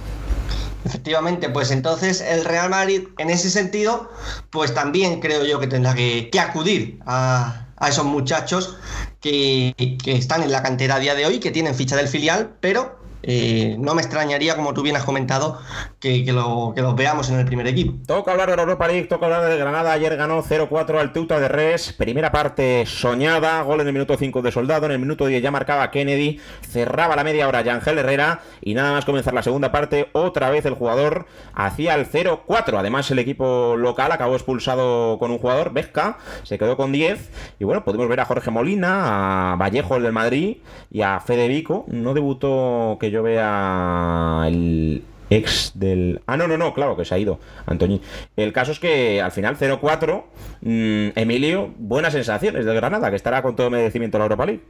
[0.83, 4.11] Efectivamente, pues entonces el Real Madrid en ese sentido,
[4.49, 8.77] pues también creo yo que tendrá que, acudir a, esos muchachos
[9.21, 9.73] que,
[10.03, 12.98] que, están en la cantera a día de hoy, que tienen ficha del filial, pero
[13.21, 15.59] eh, no me extrañaría, como tú bien has comentado,
[15.99, 17.93] que, lo, que los veamos en el primer equipo.
[18.05, 19.91] Toca hablar de Europa League, toca hablar de Granada.
[19.91, 21.93] Ayer ganó 0-4 al Teuta de Res.
[21.93, 24.85] Primera parte soñada, gol en el minuto 5 de Soldado.
[24.85, 26.39] En el minuto 10 ya marcaba Kennedy.
[26.67, 28.41] Cerraba la media hora Yangel Herrera.
[28.61, 32.77] Y nada más comenzar la segunda parte, otra vez el jugador hacía el 0-4.
[32.77, 36.17] Además, el equipo local acabó expulsado con un jugador, Vesca.
[36.43, 37.29] Se quedó con 10.
[37.59, 40.57] Y bueno, podemos ver a Jorge Molina, a Vallejo, el del Madrid,
[40.89, 41.85] y a Federico.
[41.87, 46.21] No debutó que yo vea el ex del...
[46.25, 48.01] Ah, no, no, no, claro que se ha ido, Antoñín.
[48.35, 50.23] El caso es que al final 0-4,
[50.61, 54.61] mm, Emilio, buenas sensaciones del Granada, que estará con todo merecimiento en la Europa League.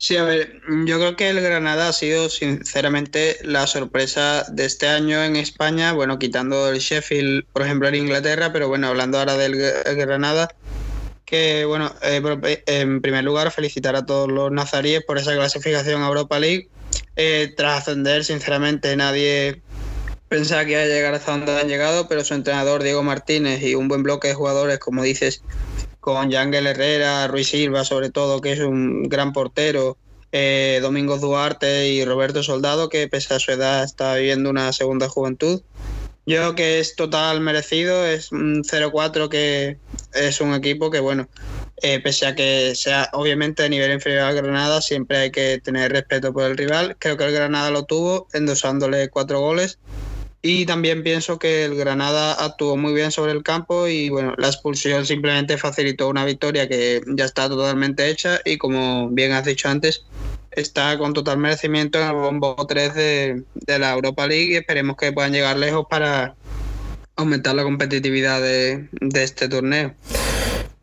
[0.00, 4.86] Sí, a ver, yo creo que el Granada ha sido sinceramente la sorpresa de este
[4.86, 9.36] año en España, bueno, quitando el Sheffield, por ejemplo, en Inglaterra, pero bueno, hablando ahora
[9.36, 10.54] del Granada,
[11.28, 16.02] que, bueno, eh, eh, en primer lugar, felicitar a todos los nazaríes por esa clasificación
[16.02, 16.68] a Europa League.
[17.16, 19.60] Eh, tras ascender, sinceramente, nadie
[20.28, 23.74] pensaba que iba a llegar hasta donde han llegado, pero su entrenador, Diego Martínez, y
[23.74, 25.42] un buen bloque de jugadores, como dices,
[26.00, 29.98] con Yangel Herrera, Ruiz Silva, sobre todo, que es un gran portero,
[30.80, 35.60] Domingo Duarte y Roberto Soldado, que pese a su edad está viviendo una segunda juventud.
[36.28, 39.78] Yo creo que es total merecido, es un 0-4 que
[40.12, 41.26] es un equipo que, bueno,
[41.80, 45.90] eh, pese a que sea obviamente de nivel inferior al Granada, siempre hay que tener
[45.90, 46.96] respeto por el rival.
[46.98, 49.78] Creo que el Granada lo tuvo, endosándole cuatro goles.
[50.42, 54.48] Y también pienso que el Granada actuó muy bien sobre el campo y bueno, la
[54.48, 59.70] expulsión simplemente facilitó una victoria que ya está totalmente hecha y como bien has dicho
[59.70, 60.04] antes,
[60.50, 64.96] está con total merecimiento en el bombo 3 de, de la Europa League y esperemos
[64.96, 66.34] que puedan llegar lejos para
[67.16, 69.94] aumentar la competitividad de, de este torneo.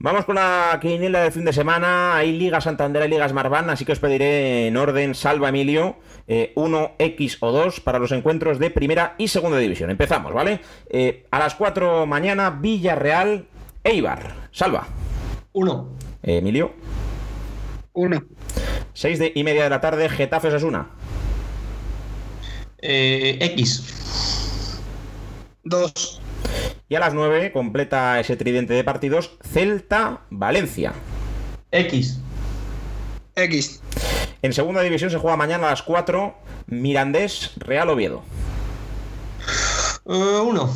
[0.06, 2.16] Vamos con la quiniela del fin de semana.
[2.16, 5.96] Hay Liga Santander, hay Liga Smartbank, así que os pediré en orden, Salva Emilio,
[6.28, 9.90] 1, eh, X o 2 para los encuentros de primera y segunda división.
[9.90, 10.60] Empezamos, ¿vale?
[10.90, 13.48] Eh, a las 4 mañana, Villarreal,
[13.84, 14.50] Eibar.
[14.52, 14.88] Salva.
[15.54, 15.90] 1.
[16.22, 16.74] Eh, Emilio.
[17.94, 18.24] 1.
[18.96, 20.88] 6 de y media de la tarde, Getafe Sasuna.
[22.80, 24.80] Eh, X.
[25.64, 26.22] 2.
[26.88, 30.94] Y a las 9 completa ese tridente de partidos, Celta Valencia.
[31.72, 32.20] X.
[33.36, 33.82] X.
[34.42, 36.34] En segunda división se juega mañana a las 4,
[36.68, 38.24] Mirandés Real Oviedo.
[40.06, 40.74] 1.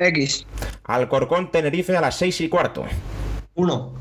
[0.00, 0.46] X.
[0.84, 2.84] Alcorcón Tenerife a las 6 y cuarto.
[3.54, 3.92] 1.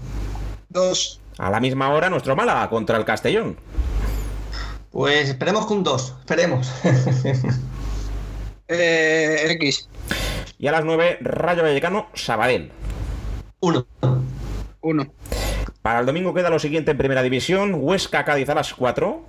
[0.70, 1.19] 2.
[1.40, 3.58] A la misma hora nuestro Málaga contra el Castellón.
[4.92, 6.16] Pues esperemos que un 2.
[6.20, 6.72] Esperemos.
[8.72, 9.90] Eh, X.
[10.60, 12.72] Y a las 9, Rayo Vallecano Sabadell.
[13.62, 13.88] 1.
[14.82, 15.14] 1.
[15.82, 19.22] Para el domingo queda lo siguiente en primera división: Huesca Cádiz a las 4.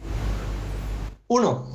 [1.28, 1.66] 1.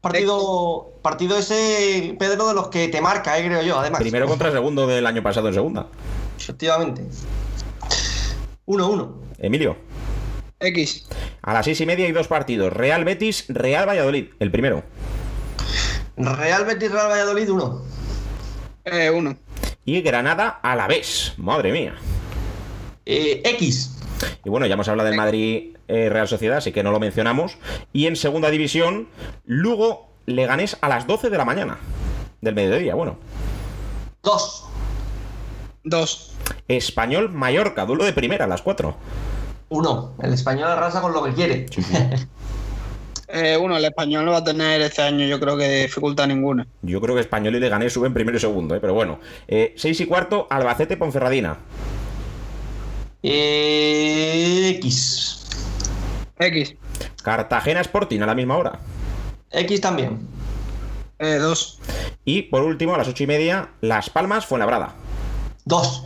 [0.00, 4.00] Partido, partido ese, Pedro, de los que te marca, eh, creo yo, además.
[4.00, 5.88] Primero contra segundo del año pasado en segunda.
[6.38, 7.04] Efectivamente.
[8.66, 9.27] 1-1.
[9.38, 9.76] Emilio.
[10.60, 11.08] X.
[11.42, 14.26] A las 6 y media hay dos partidos: Real Betis, Real Valladolid.
[14.38, 14.82] El primero.
[16.16, 17.82] Real Betis Real Valladolid 1.
[18.84, 19.36] Eh, 1.
[19.84, 21.34] Y Granada a la vez.
[21.36, 21.94] Madre mía.
[23.06, 23.98] Eh, X.
[24.44, 27.56] Y bueno, ya hemos hablado del Madrid eh, Real Sociedad, así que no lo mencionamos.
[27.92, 29.08] Y en segunda división,
[29.46, 31.78] Lugo Leganés a las 12 de la mañana.
[32.40, 33.18] Del mediodía, bueno.
[34.22, 34.64] 2.
[35.84, 36.34] 2.
[36.68, 38.96] Español Mallorca, duelo de primera a las 4.
[39.68, 40.14] 1.
[40.22, 41.66] El español arrasa con lo que quiere.
[43.30, 46.66] Eh, uno, el español no va a tener este año, yo creo que dificultad ninguna.
[46.80, 48.80] Yo creo que Español y Leganés suben primero y segundo, ¿eh?
[48.80, 49.20] pero bueno.
[49.46, 51.58] 6 y cuarto, Albacete Ponferradina.
[53.22, 55.46] Eh, X.
[56.38, 56.74] X.
[57.22, 58.80] Cartagena Sporting a la misma hora.
[59.50, 60.26] X también.
[61.18, 61.80] Eh, 2.
[62.24, 64.94] Y por último, a las 8 y media, Las Palmas Fuenlabrada.
[65.64, 66.04] 2.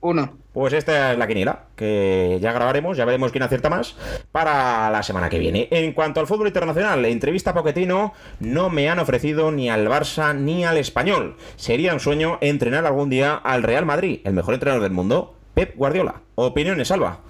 [0.00, 0.38] 1.
[0.56, 3.94] Pues esta es la quiniela, que ya grabaremos, ya veremos quién acierta más
[4.32, 5.68] para la semana que viene.
[5.70, 10.34] En cuanto al fútbol internacional, entrevista a Poquetino, no me han ofrecido ni al Barça
[10.34, 11.36] ni al Español.
[11.56, 15.76] Sería un sueño entrenar algún día al Real Madrid, el mejor entrenador del mundo, Pep
[15.76, 16.22] Guardiola.
[16.36, 17.20] Opiniones, Salva.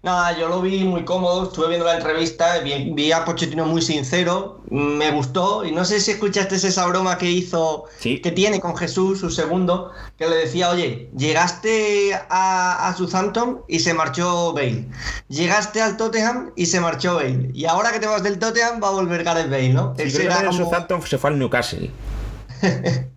[0.00, 3.82] Nada, yo lo vi muy cómodo, estuve viendo la entrevista, vi, vi, a Pochettino muy
[3.82, 8.20] sincero, me gustó y no sé si escuchaste esa broma que hizo, sí.
[8.20, 13.80] que tiene con Jesús, su segundo, que le decía, oye, llegaste a, a Southampton y
[13.80, 14.86] se marchó Bale,
[15.26, 18.88] llegaste al Tottenham y se marchó Bale, y ahora que te vas del Tottenham va
[18.88, 19.94] a volver Gareth Bale, ¿no?
[19.96, 20.52] Sí, Ese era como...
[20.52, 21.90] Southampton se fue al Newcastle.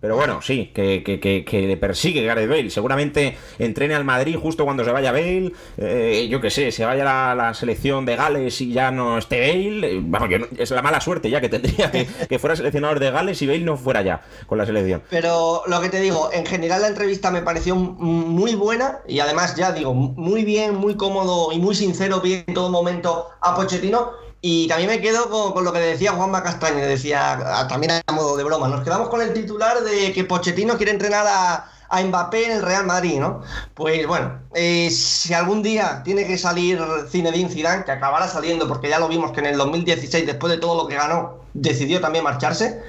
[0.00, 2.70] Pero bueno, sí, que, que, que, que, le persigue Gareth Bale.
[2.70, 5.52] Seguramente entrene al Madrid justo cuando se vaya Bale.
[5.78, 9.40] Eh, yo que sé, se vaya la, la, selección de Gales y ya no esté
[9.40, 9.96] Bale.
[9.96, 13.10] Eh, vamos, yo no, es la mala suerte ya que tendría que, fuera seleccionador de
[13.10, 15.02] Gales y Bale no fuera ya con la selección.
[15.10, 19.56] Pero lo que te digo, en general la entrevista me pareció muy buena y además,
[19.56, 24.31] ya digo, muy bien, muy cómodo y muy sincero, bien en todo momento a Pochettino.
[24.44, 28.42] Y también me quedo con, lo que decía Juanma Castaño, decía también a modo de
[28.42, 32.52] broma, nos quedamos con el titular de que Pochettino quiere entrenar a, a Mbappé en
[32.52, 33.42] el Real Madrid, ¿no?
[33.74, 38.88] Pues bueno, eh, si algún día tiene que salir Zinedine Zidane, que acabará saliendo porque
[38.88, 42.24] ya lo vimos que en el 2016, después de todo lo que ganó, decidió también
[42.24, 42.82] marcharse.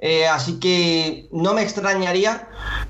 [0.00, 2.48] Eh, así que no me extrañaría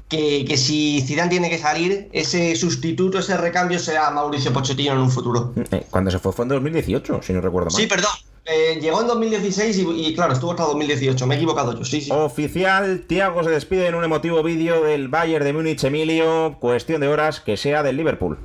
[0.09, 4.99] que, que, si Zidane tiene que salir, ese sustituto, ese recambio sea Mauricio Pochettino en
[4.99, 5.55] un futuro.
[5.90, 7.81] Cuando se fue fue en 2018, si no recuerdo mal.
[7.81, 8.11] Sí, perdón.
[8.44, 11.27] Eh, llegó en 2016 y, y, claro, estuvo hasta 2018.
[11.27, 12.11] Me he equivocado yo, sí, sí.
[12.11, 16.57] Oficial, Thiago se despide en un emotivo vídeo del Bayern de Múnich, Emilio.
[16.59, 18.38] Cuestión de horas que sea del Liverpool.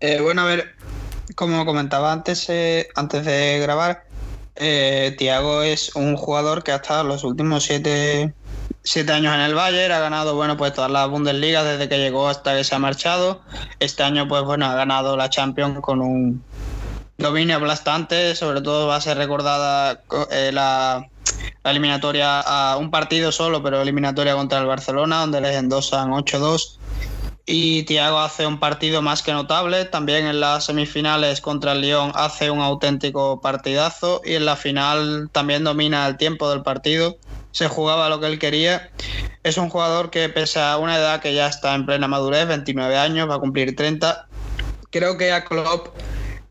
[0.00, 0.74] Eh, bueno, a ver,
[1.34, 4.04] como comentaba antes, eh, antes de grabar,
[4.58, 8.34] eh, Tiago es un jugador que ha estado los últimos siete,
[8.82, 12.28] siete, años en el Bayern, ha ganado bueno pues todas las Bundesliga desde que llegó
[12.28, 13.42] hasta que se ha marchado.
[13.80, 16.42] Este año pues bueno ha ganado la Champions con un
[17.18, 21.08] dominio aplastante, sobre todo va a ser recordada eh, la,
[21.64, 26.77] la, eliminatoria a un partido solo, pero eliminatoria contra el Barcelona, donde les endosan 8-2.
[27.50, 29.86] Y Thiago hace un partido más que notable.
[29.86, 34.20] También en las semifinales contra el Lyon hace un auténtico partidazo.
[34.22, 37.16] Y en la final también domina el tiempo del partido.
[37.52, 38.90] Se jugaba lo que él quería.
[39.44, 42.98] Es un jugador que, pese a una edad que ya está en plena madurez, 29
[42.98, 44.28] años, va a cumplir 30.
[44.90, 45.96] Creo que a Klopp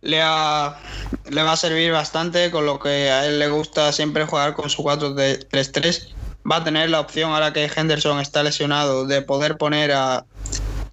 [0.02, 4.56] le, le va a servir bastante, con lo que a él le gusta siempre jugar
[4.56, 6.16] con su 4-3-3.
[6.52, 10.26] Va a tener la opción, ahora que Henderson está lesionado, de poder poner a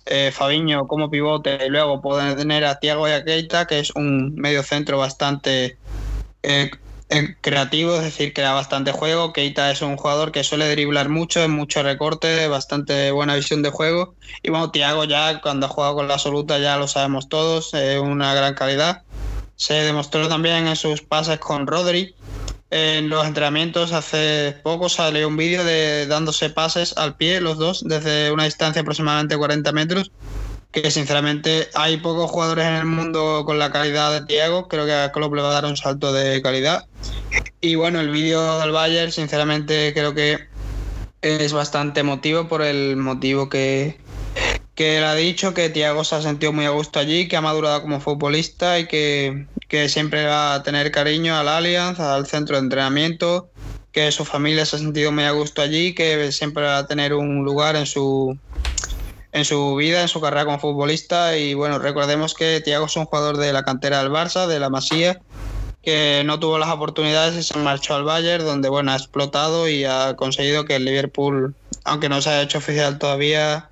[0.07, 3.91] eh, Fabiño como pivote y luego poder tener a Tiago y a Keita, que es
[3.95, 5.79] un medio centro bastante
[6.43, 6.71] eh,
[7.11, 9.33] eh, creativo, es decir, que da bastante juego.
[9.33, 13.71] Keita es un jugador que suele driblar mucho, en mucho recorte, bastante buena visión de
[13.71, 14.15] juego.
[14.43, 17.99] Y bueno, Tiago ya cuando ha jugado con la absoluta ya lo sabemos todos, es
[18.01, 19.03] una gran calidad.
[19.57, 22.15] Se demostró también en sus pases con Rodri.
[22.75, 27.85] En los entrenamientos hace poco salió un vídeo de dándose pases al pie los dos
[27.87, 30.11] desde una distancia aproximadamente 40 metros
[30.73, 34.93] que sinceramente hay pocos jugadores en el mundo con la calidad de Thiago, creo que
[34.93, 36.87] a Klopp le va a dar un salto de calidad.
[37.61, 40.41] Y bueno, el vídeo del Bayern, sinceramente creo que
[41.23, 44.01] es bastante emotivo por el motivo que,
[44.75, 47.41] que él ha dicho, que Thiago se ha sentido muy a gusto allí, que ha
[47.41, 52.55] madurado como futbolista y que, que siempre va a tener cariño al Allianz, al centro
[52.55, 53.51] de entrenamiento,
[53.91, 57.13] que su familia se ha sentido muy a gusto allí, que siempre va a tener
[57.13, 58.39] un lugar en su
[59.33, 61.37] en su vida, en su carrera como futbolista.
[61.37, 64.71] Y bueno, recordemos que Thiago es un jugador de la cantera del Barça, de la
[64.71, 65.21] Masía,
[65.83, 69.83] que no tuvo las oportunidades y se marchó al Bayern, donde bueno, ha explotado y
[69.85, 71.53] ha conseguido que el Liverpool,
[71.83, 73.71] aunque no se haya hecho oficial todavía,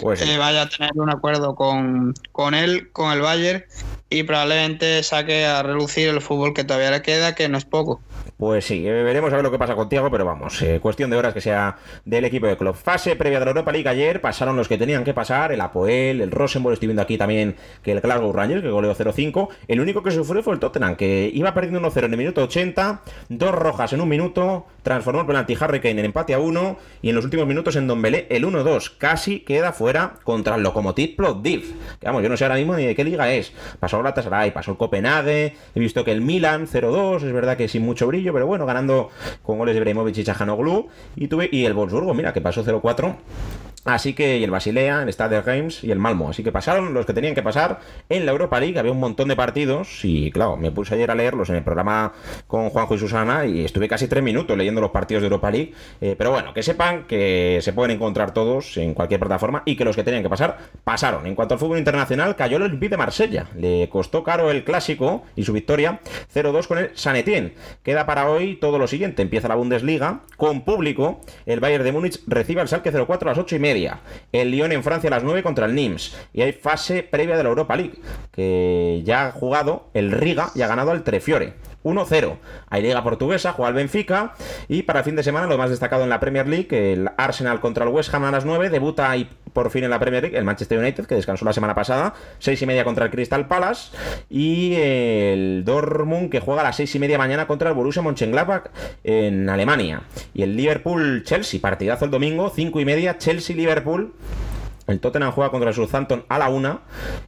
[0.00, 3.64] pues eh, vaya a tener un acuerdo con, con él, con el Bayern,
[4.10, 8.04] y probablemente saque a relucir el fútbol que todavía le queda, que no es poco.
[8.36, 11.08] Pues sí, eh, veremos a ver lo que pasa con Tiago, pero vamos, eh, cuestión
[11.08, 12.74] de horas que sea del equipo de club.
[12.74, 16.20] Fase previa de la Europa League ayer, pasaron los que tenían que pasar, el Apoel,
[16.20, 19.48] el Rosenborg, estoy viendo aquí también que el Glasgow Rangers, que goleó 0-5.
[19.68, 23.02] El único que sufrió fue el Tottenham, que iba perdiendo 1-0 en el minuto 80,
[23.28, 27.10] dos rojas en un minuto, transformó el penalti Harry Kane en empate a 1, y
[27.10, 31.14] en los últimos minutos en Don Belé el 1-2, casi queda fuera contra el Lokomotiv
[31.14, 31.76] Plovdiv.
[32.00, 33.52] Que vamos, yo no sé ahora mismo ni de qué liga es.
[33.78, 37.82] Pasó Galatasaray, pasó el Copenhague, he visto que el Milan 0-2, es verdad que sin
[37.82, 39.10] mucho brillo, pero bueno, ganando
[39.42, 40.88] con goles de Bremovic y Chajanoglu.
[41.16, 43.16] Y, y el Wolfsburgo, mira, que pasó 0-4
[43.84, 46.30] Así que, y el Basilea, el Stade Games y el Malmo.
[46.30, 48.78] Así que pasaron los que tenían que pasar en la Europa League.
[48.78, 52.12] Había un montón de partidos y, claro, me puse ayer a leerlos en el programa
[52.46, 55.74] con Juanjo y Susana y estuve casi tres minutos leyendo los partidos de Europa League.
[56.00, 59.84] Eh, pero bueno, que sepan que se pueden encontrar todos en cualquier plataforma y que
[59.84, 61.26] los que tenían que pasar, pasaron.
[61.26, 63.48] En cuanto al fútbol internacional, cayó el Olympique de Marsella.
[63.54, 66.00] Le costó caro el clásico y su victoria
[66.34, 67.52] 0-2 con el San Etienne.
[67.82, 69.20] Queda para hoy todo lo siguiente.
[69.20, 71.20] Empieza la Bundesliga con público.
[71.44, 73.73] El Bayern de Múnich recibe al Salque 04 a las 8 y media
[74.32, 76.16] el Lyon en Francia a las 9 contra el Nims.
[76.32, 77.98] Y hay fase previa de la Europa League,
[78.32, 81.54] que ya ha jugado el Riga y ha ganado al Trefiore.
[81.84, 82.38] 1-0.
[82.70, 84.34] Hay Liga Portuguesa, juega el Benfica.
[84.68, 87.84] Y para fin de semana, lo más destacado en la Premier League, el Arsenal contra
[87.84, 88.70] el West Ham a las 9.
[88.70, 91.74] Debuta y por fin en la Premier League el Manchester United, que descansó la semana
[91.74, 92.14] pasada.
[92.38, 93.96] 6 y media contra el Crystal Palace.
[94.28, 98.70] Y el Dortmund, que juega a las 6 y media mañana contra el Borussia Mönchengladbach
[99.04, 100.02] en Alemania.
[100.32, 104.14] Y el Liverpool-Chelsea, partidazo el domingo, 5 y media, Chelsea-Liverpool.
[104.86, 106.80] El Tottenham juega contra el Southampton a la 1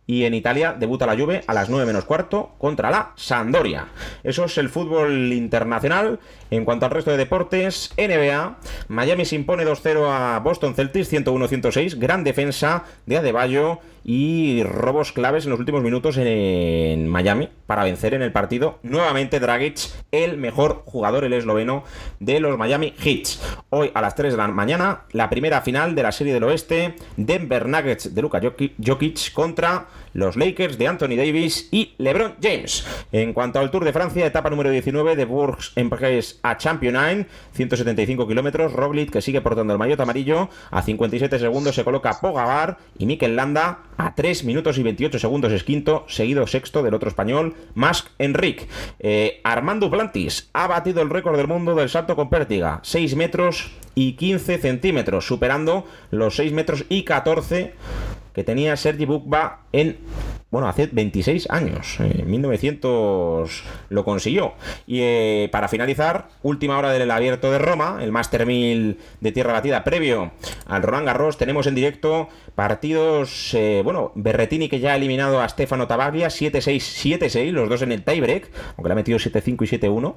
[0.07, 3.87] y en Italia debuta la Juve a las 9 menos cuarto contra la Sandoria.
[4.23, 6.21] Eso es el fútbol internacional.
[6.51, 11.99] En cuanto al resto de deportes, NBA, Miami se impone 2-0 a Boston Celtics 101-106,
[11.99, 18.15] gran defensa de Adebayo y robos claves en los últimos minutos en Miami para vencer
[18.15, 19.79] en el partido nuevamente Dragic,
[20.13, 21.83] el mejor jugador el esloveno
[22.21, 23.27] de los Miami Heat.
[23.71, 26.95] Hoy a las 3 de la mañana, la primera final de la serie del oeste,
[27.17, 28.41] Denver Nuggets de Luka
[28.79, 29.87] Jokic contra
[30.17, 32.87] los Lakers de Anthony Davis y LeBron James.
[33.13, 35.91] En cuanto al Tour de Francia, etapa número 19 de Bourges en
[36.43, 38.73] a Champion 9, 175 kilómetros.
[38.73, 43.37] Roglic, que sigue portando el maillot amarillo, a 57 segundos se coloca Pogabar y Mikel
[43.37, 48.09] Landa a 3 minutos y 28 segundos es quinto, seguido sexto del otro español, Mask
[48.19, 48.67] Enric.
[48.99, 53.71] Eh, Armando Plantis ha batido el récord del mundo del salto con pértiga, 6 metros
[53.95, 57.75] y 15 centímetros, superando los 6 metros y 14
[58.37, 59.97] que tenía Sergi Bukba en,
[60.51, 61.99] bueno, hace 26 años.
[62.01, 64.53] En 1900 lo consiguió.
[64.87, 69.55] Y eh, para finalizar, última hora del abierto de Roma, el Master 1000 de tierra
[69.55, 70.33] batida previo
[70.67, 71.39] al Roland Garros.
[71.39, 77.19] Tenemos en directo partidos, eh, bueno, Berretini que ya ha eliminado a Stefano Tabaglia, 7-6,
[77.19, 80.15] 7-6, los dos en el tiebreak, aunque le ha metido 7-5 y 7-1.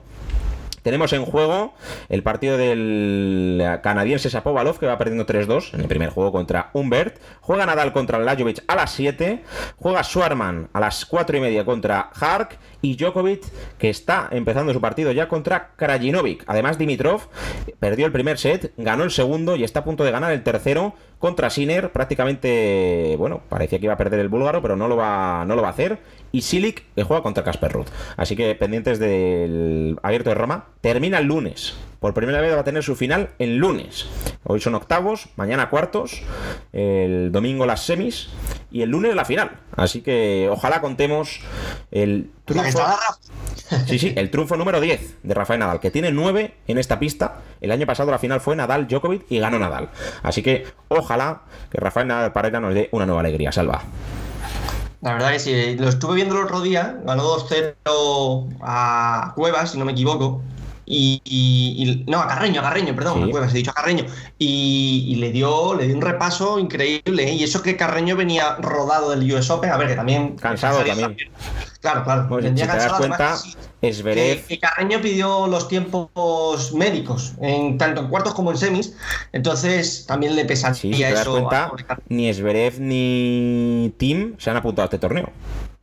[0.81, 1.73] Tenemos en juego
[2.09, 7.19] el partido del canadiense Sapovalov, que va perdiendo 3-2 en el primer juego contra Humbert.
[7.41, 9.43] Juega Nadal contra Lajovic a las 7.
[9.77, 12.57] Juega Swarman a las 4 y media contra Hark.
[12.81, 13.43] Y Djokovic,
[13.77, 16.43] que está empezando su partido ya contra Krajinovic.
[16.47, 17.27] Además, Dimitrov
[17.79, 20.93] perdió el primer set, ganó el segundo y está a punto de ganar el tercero
[21.19, 25.43] contra Sinner, prácticamente, bueno, parecía que iba a perder el búlgaro, pero no lo va,
[25.45, 25.99] no lo va a hacer.
[26.31, 27.87] Y Silic, que juega contra Casper Ruth.
[28.15, 30.67] Así que pendientes del Abierto de Roma.
[30.81, 31.75] Termina el lunes.
[31.99, 34.07] Por primera vez va a tener su final el lunes.
[34.45, 36.21] Hoy son octavos, mañana cuartos,
[36.71, 38.29] el domingo las semis
[38.71, 39.59] y el lunes la final.
[39.75, 41.41] Así que ojalá contemos
[41.91, 42.79] el triunfo.
[43.85, 47.41] Sí, sí, el triunfo número 10 de Rafael Nadal, que tiene 9 en esta pista.
[47.59, 49.89] El año pasado la final fue Nadal Djokovic y ganó Nadal.
[50.23, 51.08] Así que ojalá
[51.69, 53.51] que Rafael Nadal Parera nos dé una nueva alegría.
[53.51, 53.81] Salva.
[55.01, 59.77] La verdad que sí, lo estuve viendo el otro día, ganó 2-0 a Cuevas, si
[59.77, 60.41] no me equivoco.
[60.91, 64.05] Y, no, a Carreño, a Carreño, perdón, a Cuevas, he dicho a Carreño.
[64.39, 67.29] Y, le dio le dio un repaso increíble.
[67.29, 67.33] ¿eh?
[67.33, 70.35] Y eso que Carreño venía rodado del US Open, a ver, que también.
[70.35, 71.15] Cansado también.
[71.81, 72.27] Claro, claro.
[72.27, 73.37] Pues si te das cuenta,
[73.81, 78.95] es que, que, Carreño pidió los tiempos médicos, en, tanto en cuartos como en semis.
[79.31, 81.71] Entonces también le pesaría sí, si te das Cuenta,
[82.07, 85.31] ni Esberev ni Tim se han apuntado a este torneo.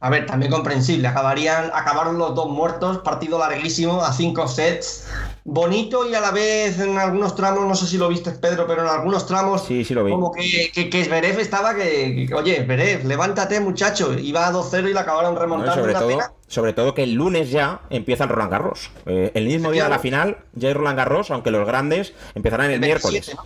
[0.07, 1.09] A ver, también comprensible.
[1.09, 5.05] Acabarían, acabaron los dos muertos, partido larguísimo, a cinco sets.
[5.43, 8.83] Bonito y a la vez en algunos tramos, no sé si lo viste, Pedro, pero
[8.83, 10.13] en algunos tramos, sí, sí lo vi.
[10.13, 11.01] como que, que, que
[11.41, 14.17] estaba que, oye, Zverev, levántate, muchacho.
[14.17, 15.75] Iba a 2-0 y la acabaron remontando.
[15.75, 18.93] sobre, todo, sobre todo que el lunes ya empieza el Roland Garros.
[19.07, 22.71] Eh, el mismo día de la final ya hay Roland Garros, aunque los grandes empezarán
[22.71, 23.37] el, miércoles.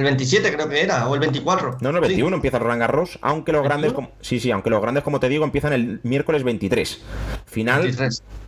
[0.00, 1.76] El 27 creo que era, o el 24.
[1.82, 4.80] No, no, el 21 empieza Roland Garros, aunque los grandes, como, sí, sí, aunque los
[4.80, 7.02] grandes, como te digo, empiezan el miércoles 23.
[7.44, 7.94] Final,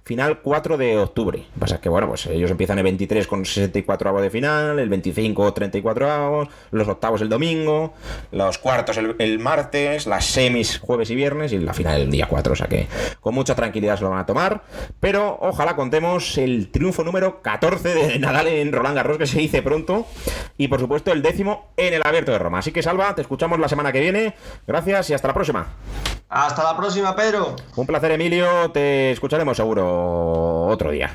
[0.03, 1.45] final 4 de octubre.
[1.59, 5.53] Pasa que, bueno, pues ellos empiezan el 23 con 64 avos de final, el 25
[5.53, 7.93] 34 avos, los octavos el domingo,
[8.31, 12.55] los cuartos el, martes, las semis jueves y viernes y la final el día 4.
[12.55, 12.89] O sea que
[13.21, 14.63] con mucha tranquilidad se lo van a tomar.
[15.01, 19.61] Pero ojalá contemos el triunfo número 14 de Nadal en Roland Garros, que se dice
[19.61, 20.07] pronto.
[20.57, 21.42] Y por supuesto el décimo
[21.77, 22.59] en el Abierto de Roma.
[22.59, 24.35] Así que Salva, te escuchamos la semana que viene.
[24.67, 25.67] Gracias y hasta la próxima.
[26.29, 27.57] Hasta la próxima, Pedro.
[27.77, 28.71] Un placer, Emilio.
[28.71, 31.11] Te escucharemos seguro otro día.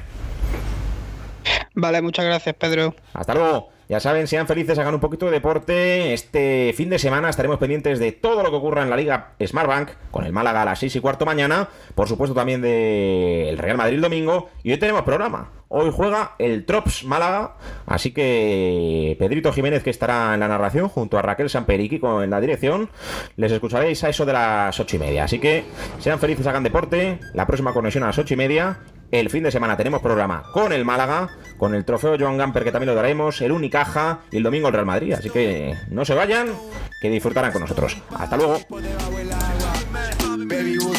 [1.73, 2.95] Vale, muchas gracias, Pedro.
[3.13, 3.69] Hasta luego.
[3.89, 6.13] Ya saben, sean felices, hagan un poquito de deporte.
[6.13, 9.91] Este fin de semana estaremos pendientes de todo lo que ocurra en la Liga Smartbank,
[10.11, 11.69] con el Málaga a las 6 y cuarto mañana.
[11.95, 14.49] Por supuesto, también del Real Madrid el domingo.
[14.61, 15.51] Y hoy tenemos programa.
[15.69, 17.55] Hoy juega el Trops Málaga.
[17.85, 22.39] Así que Pedrito Jiménez, que estará en la narración, junto a Raquel Samperiqui en la
[22.39, 22.89] dirección,
[23.35, 25.23] les escucharéis a eso de las 8 y media.
[25.25, 25.65] Así que
[25.99, 27.19] sean felices, hagan deporte.
[27.33, 28.79] La próxima conexión a las 8 y media.
[29.09, 32.73] El fin de semana tenemos programa con el Málaga, con el trofeo Joan Gamper que
[32.73, 35.13] también lo daremos, el Unicaja y el domingo el Real Madrid.
[35.13, 36.49] Así que no se vayan,
[37.01, 37.97] que disfrutarán con nosotros.
[38.17, 38.59] Hasta luego.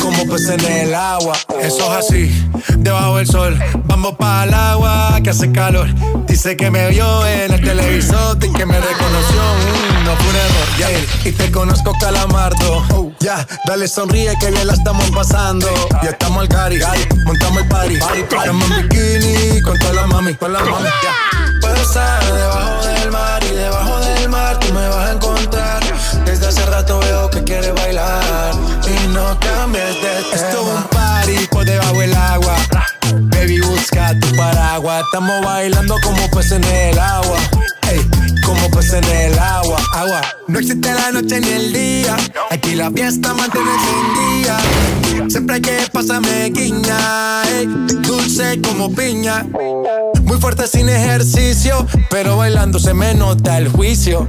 [0.00, 1.36] como pues en el agua.
[1.60, 3.58] Eso es así, debajo del sol.
[3.84, 5.88] Vamos para el agua que hace calor.
[6.26, 9.42] Dice que me vio en el televisor y que me reconoció.
[9.42, 13.12] Mm, no fue un error, Y te conozco, calamardo.
[13.20, 15.68] Ya, dale sonríe que bien la estamos pasando.
[16.02, 16.78] Ya estamos al cari,
[17.24, 17.94] montamos el party.
[17.94, 20.88] Estamos en bikini con toda la mami, con la mami.
[21.60, 25.82] Puedo estar debajo del mar y debajo del mar tú me vas a encontrar.
[26.24, 28.23] Desde hace rato veo que quieres bailar
[29.14, 30.34] no cambies de tema.
[30.34, 32.56] Esto es un party por debajo del agua.
[33.30, 35.04] Baby, busca tu paraguas.
[35.04, 37.38] Estamos bailando como peces en el agua.
[37.90, 38.00] Ey,
[38.44, 40.20] como peces en el agua, agua.
[40.48, 42.16] No existe la noche ni el día.
[42.50, 43.70] Aquí la fiesta mantiene
[44.32, 44.58] día.
[45.28, 47.44] Siempre hay que pasarme guiña.
[47.44, 47.66] Ey,
[48.02, 49.46] dulce como piña.
[50.22, 54.28] Muy fuerte sin ejercicio, pero bailando se me nota el juicio.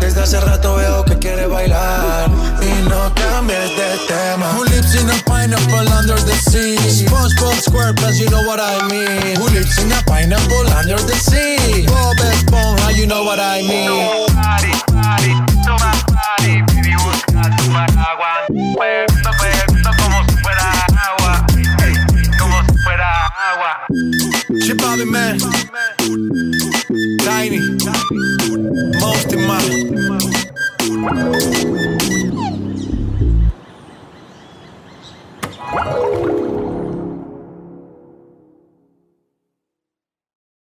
[0.00, 2.30] Desde hace rato veo que quieres bailar
[2.60, 4.52] y no cambies de tema.
[4.54, 6.76] Who lives in a pineapple under the sea?
[6.76, 9.36] SpongeBob SquarePants, you know what I mean.
[9.36, 11.86] Who lives in a pineapple under the sea?
[11.86, 14.28] Bob Esponja, you know what I mean.
[14.34, 15.32] Party, party,
[15.64, 18.44] toma party, baby busca tu paraguas.
[19.98, 21.46] Como si fuera agua,
[22.38, 23.86] como si fuera agua.
[24.60, 25.38] Chip man,
[27.24, 27.58] tiny.
[29.00, 29.64] Most in my.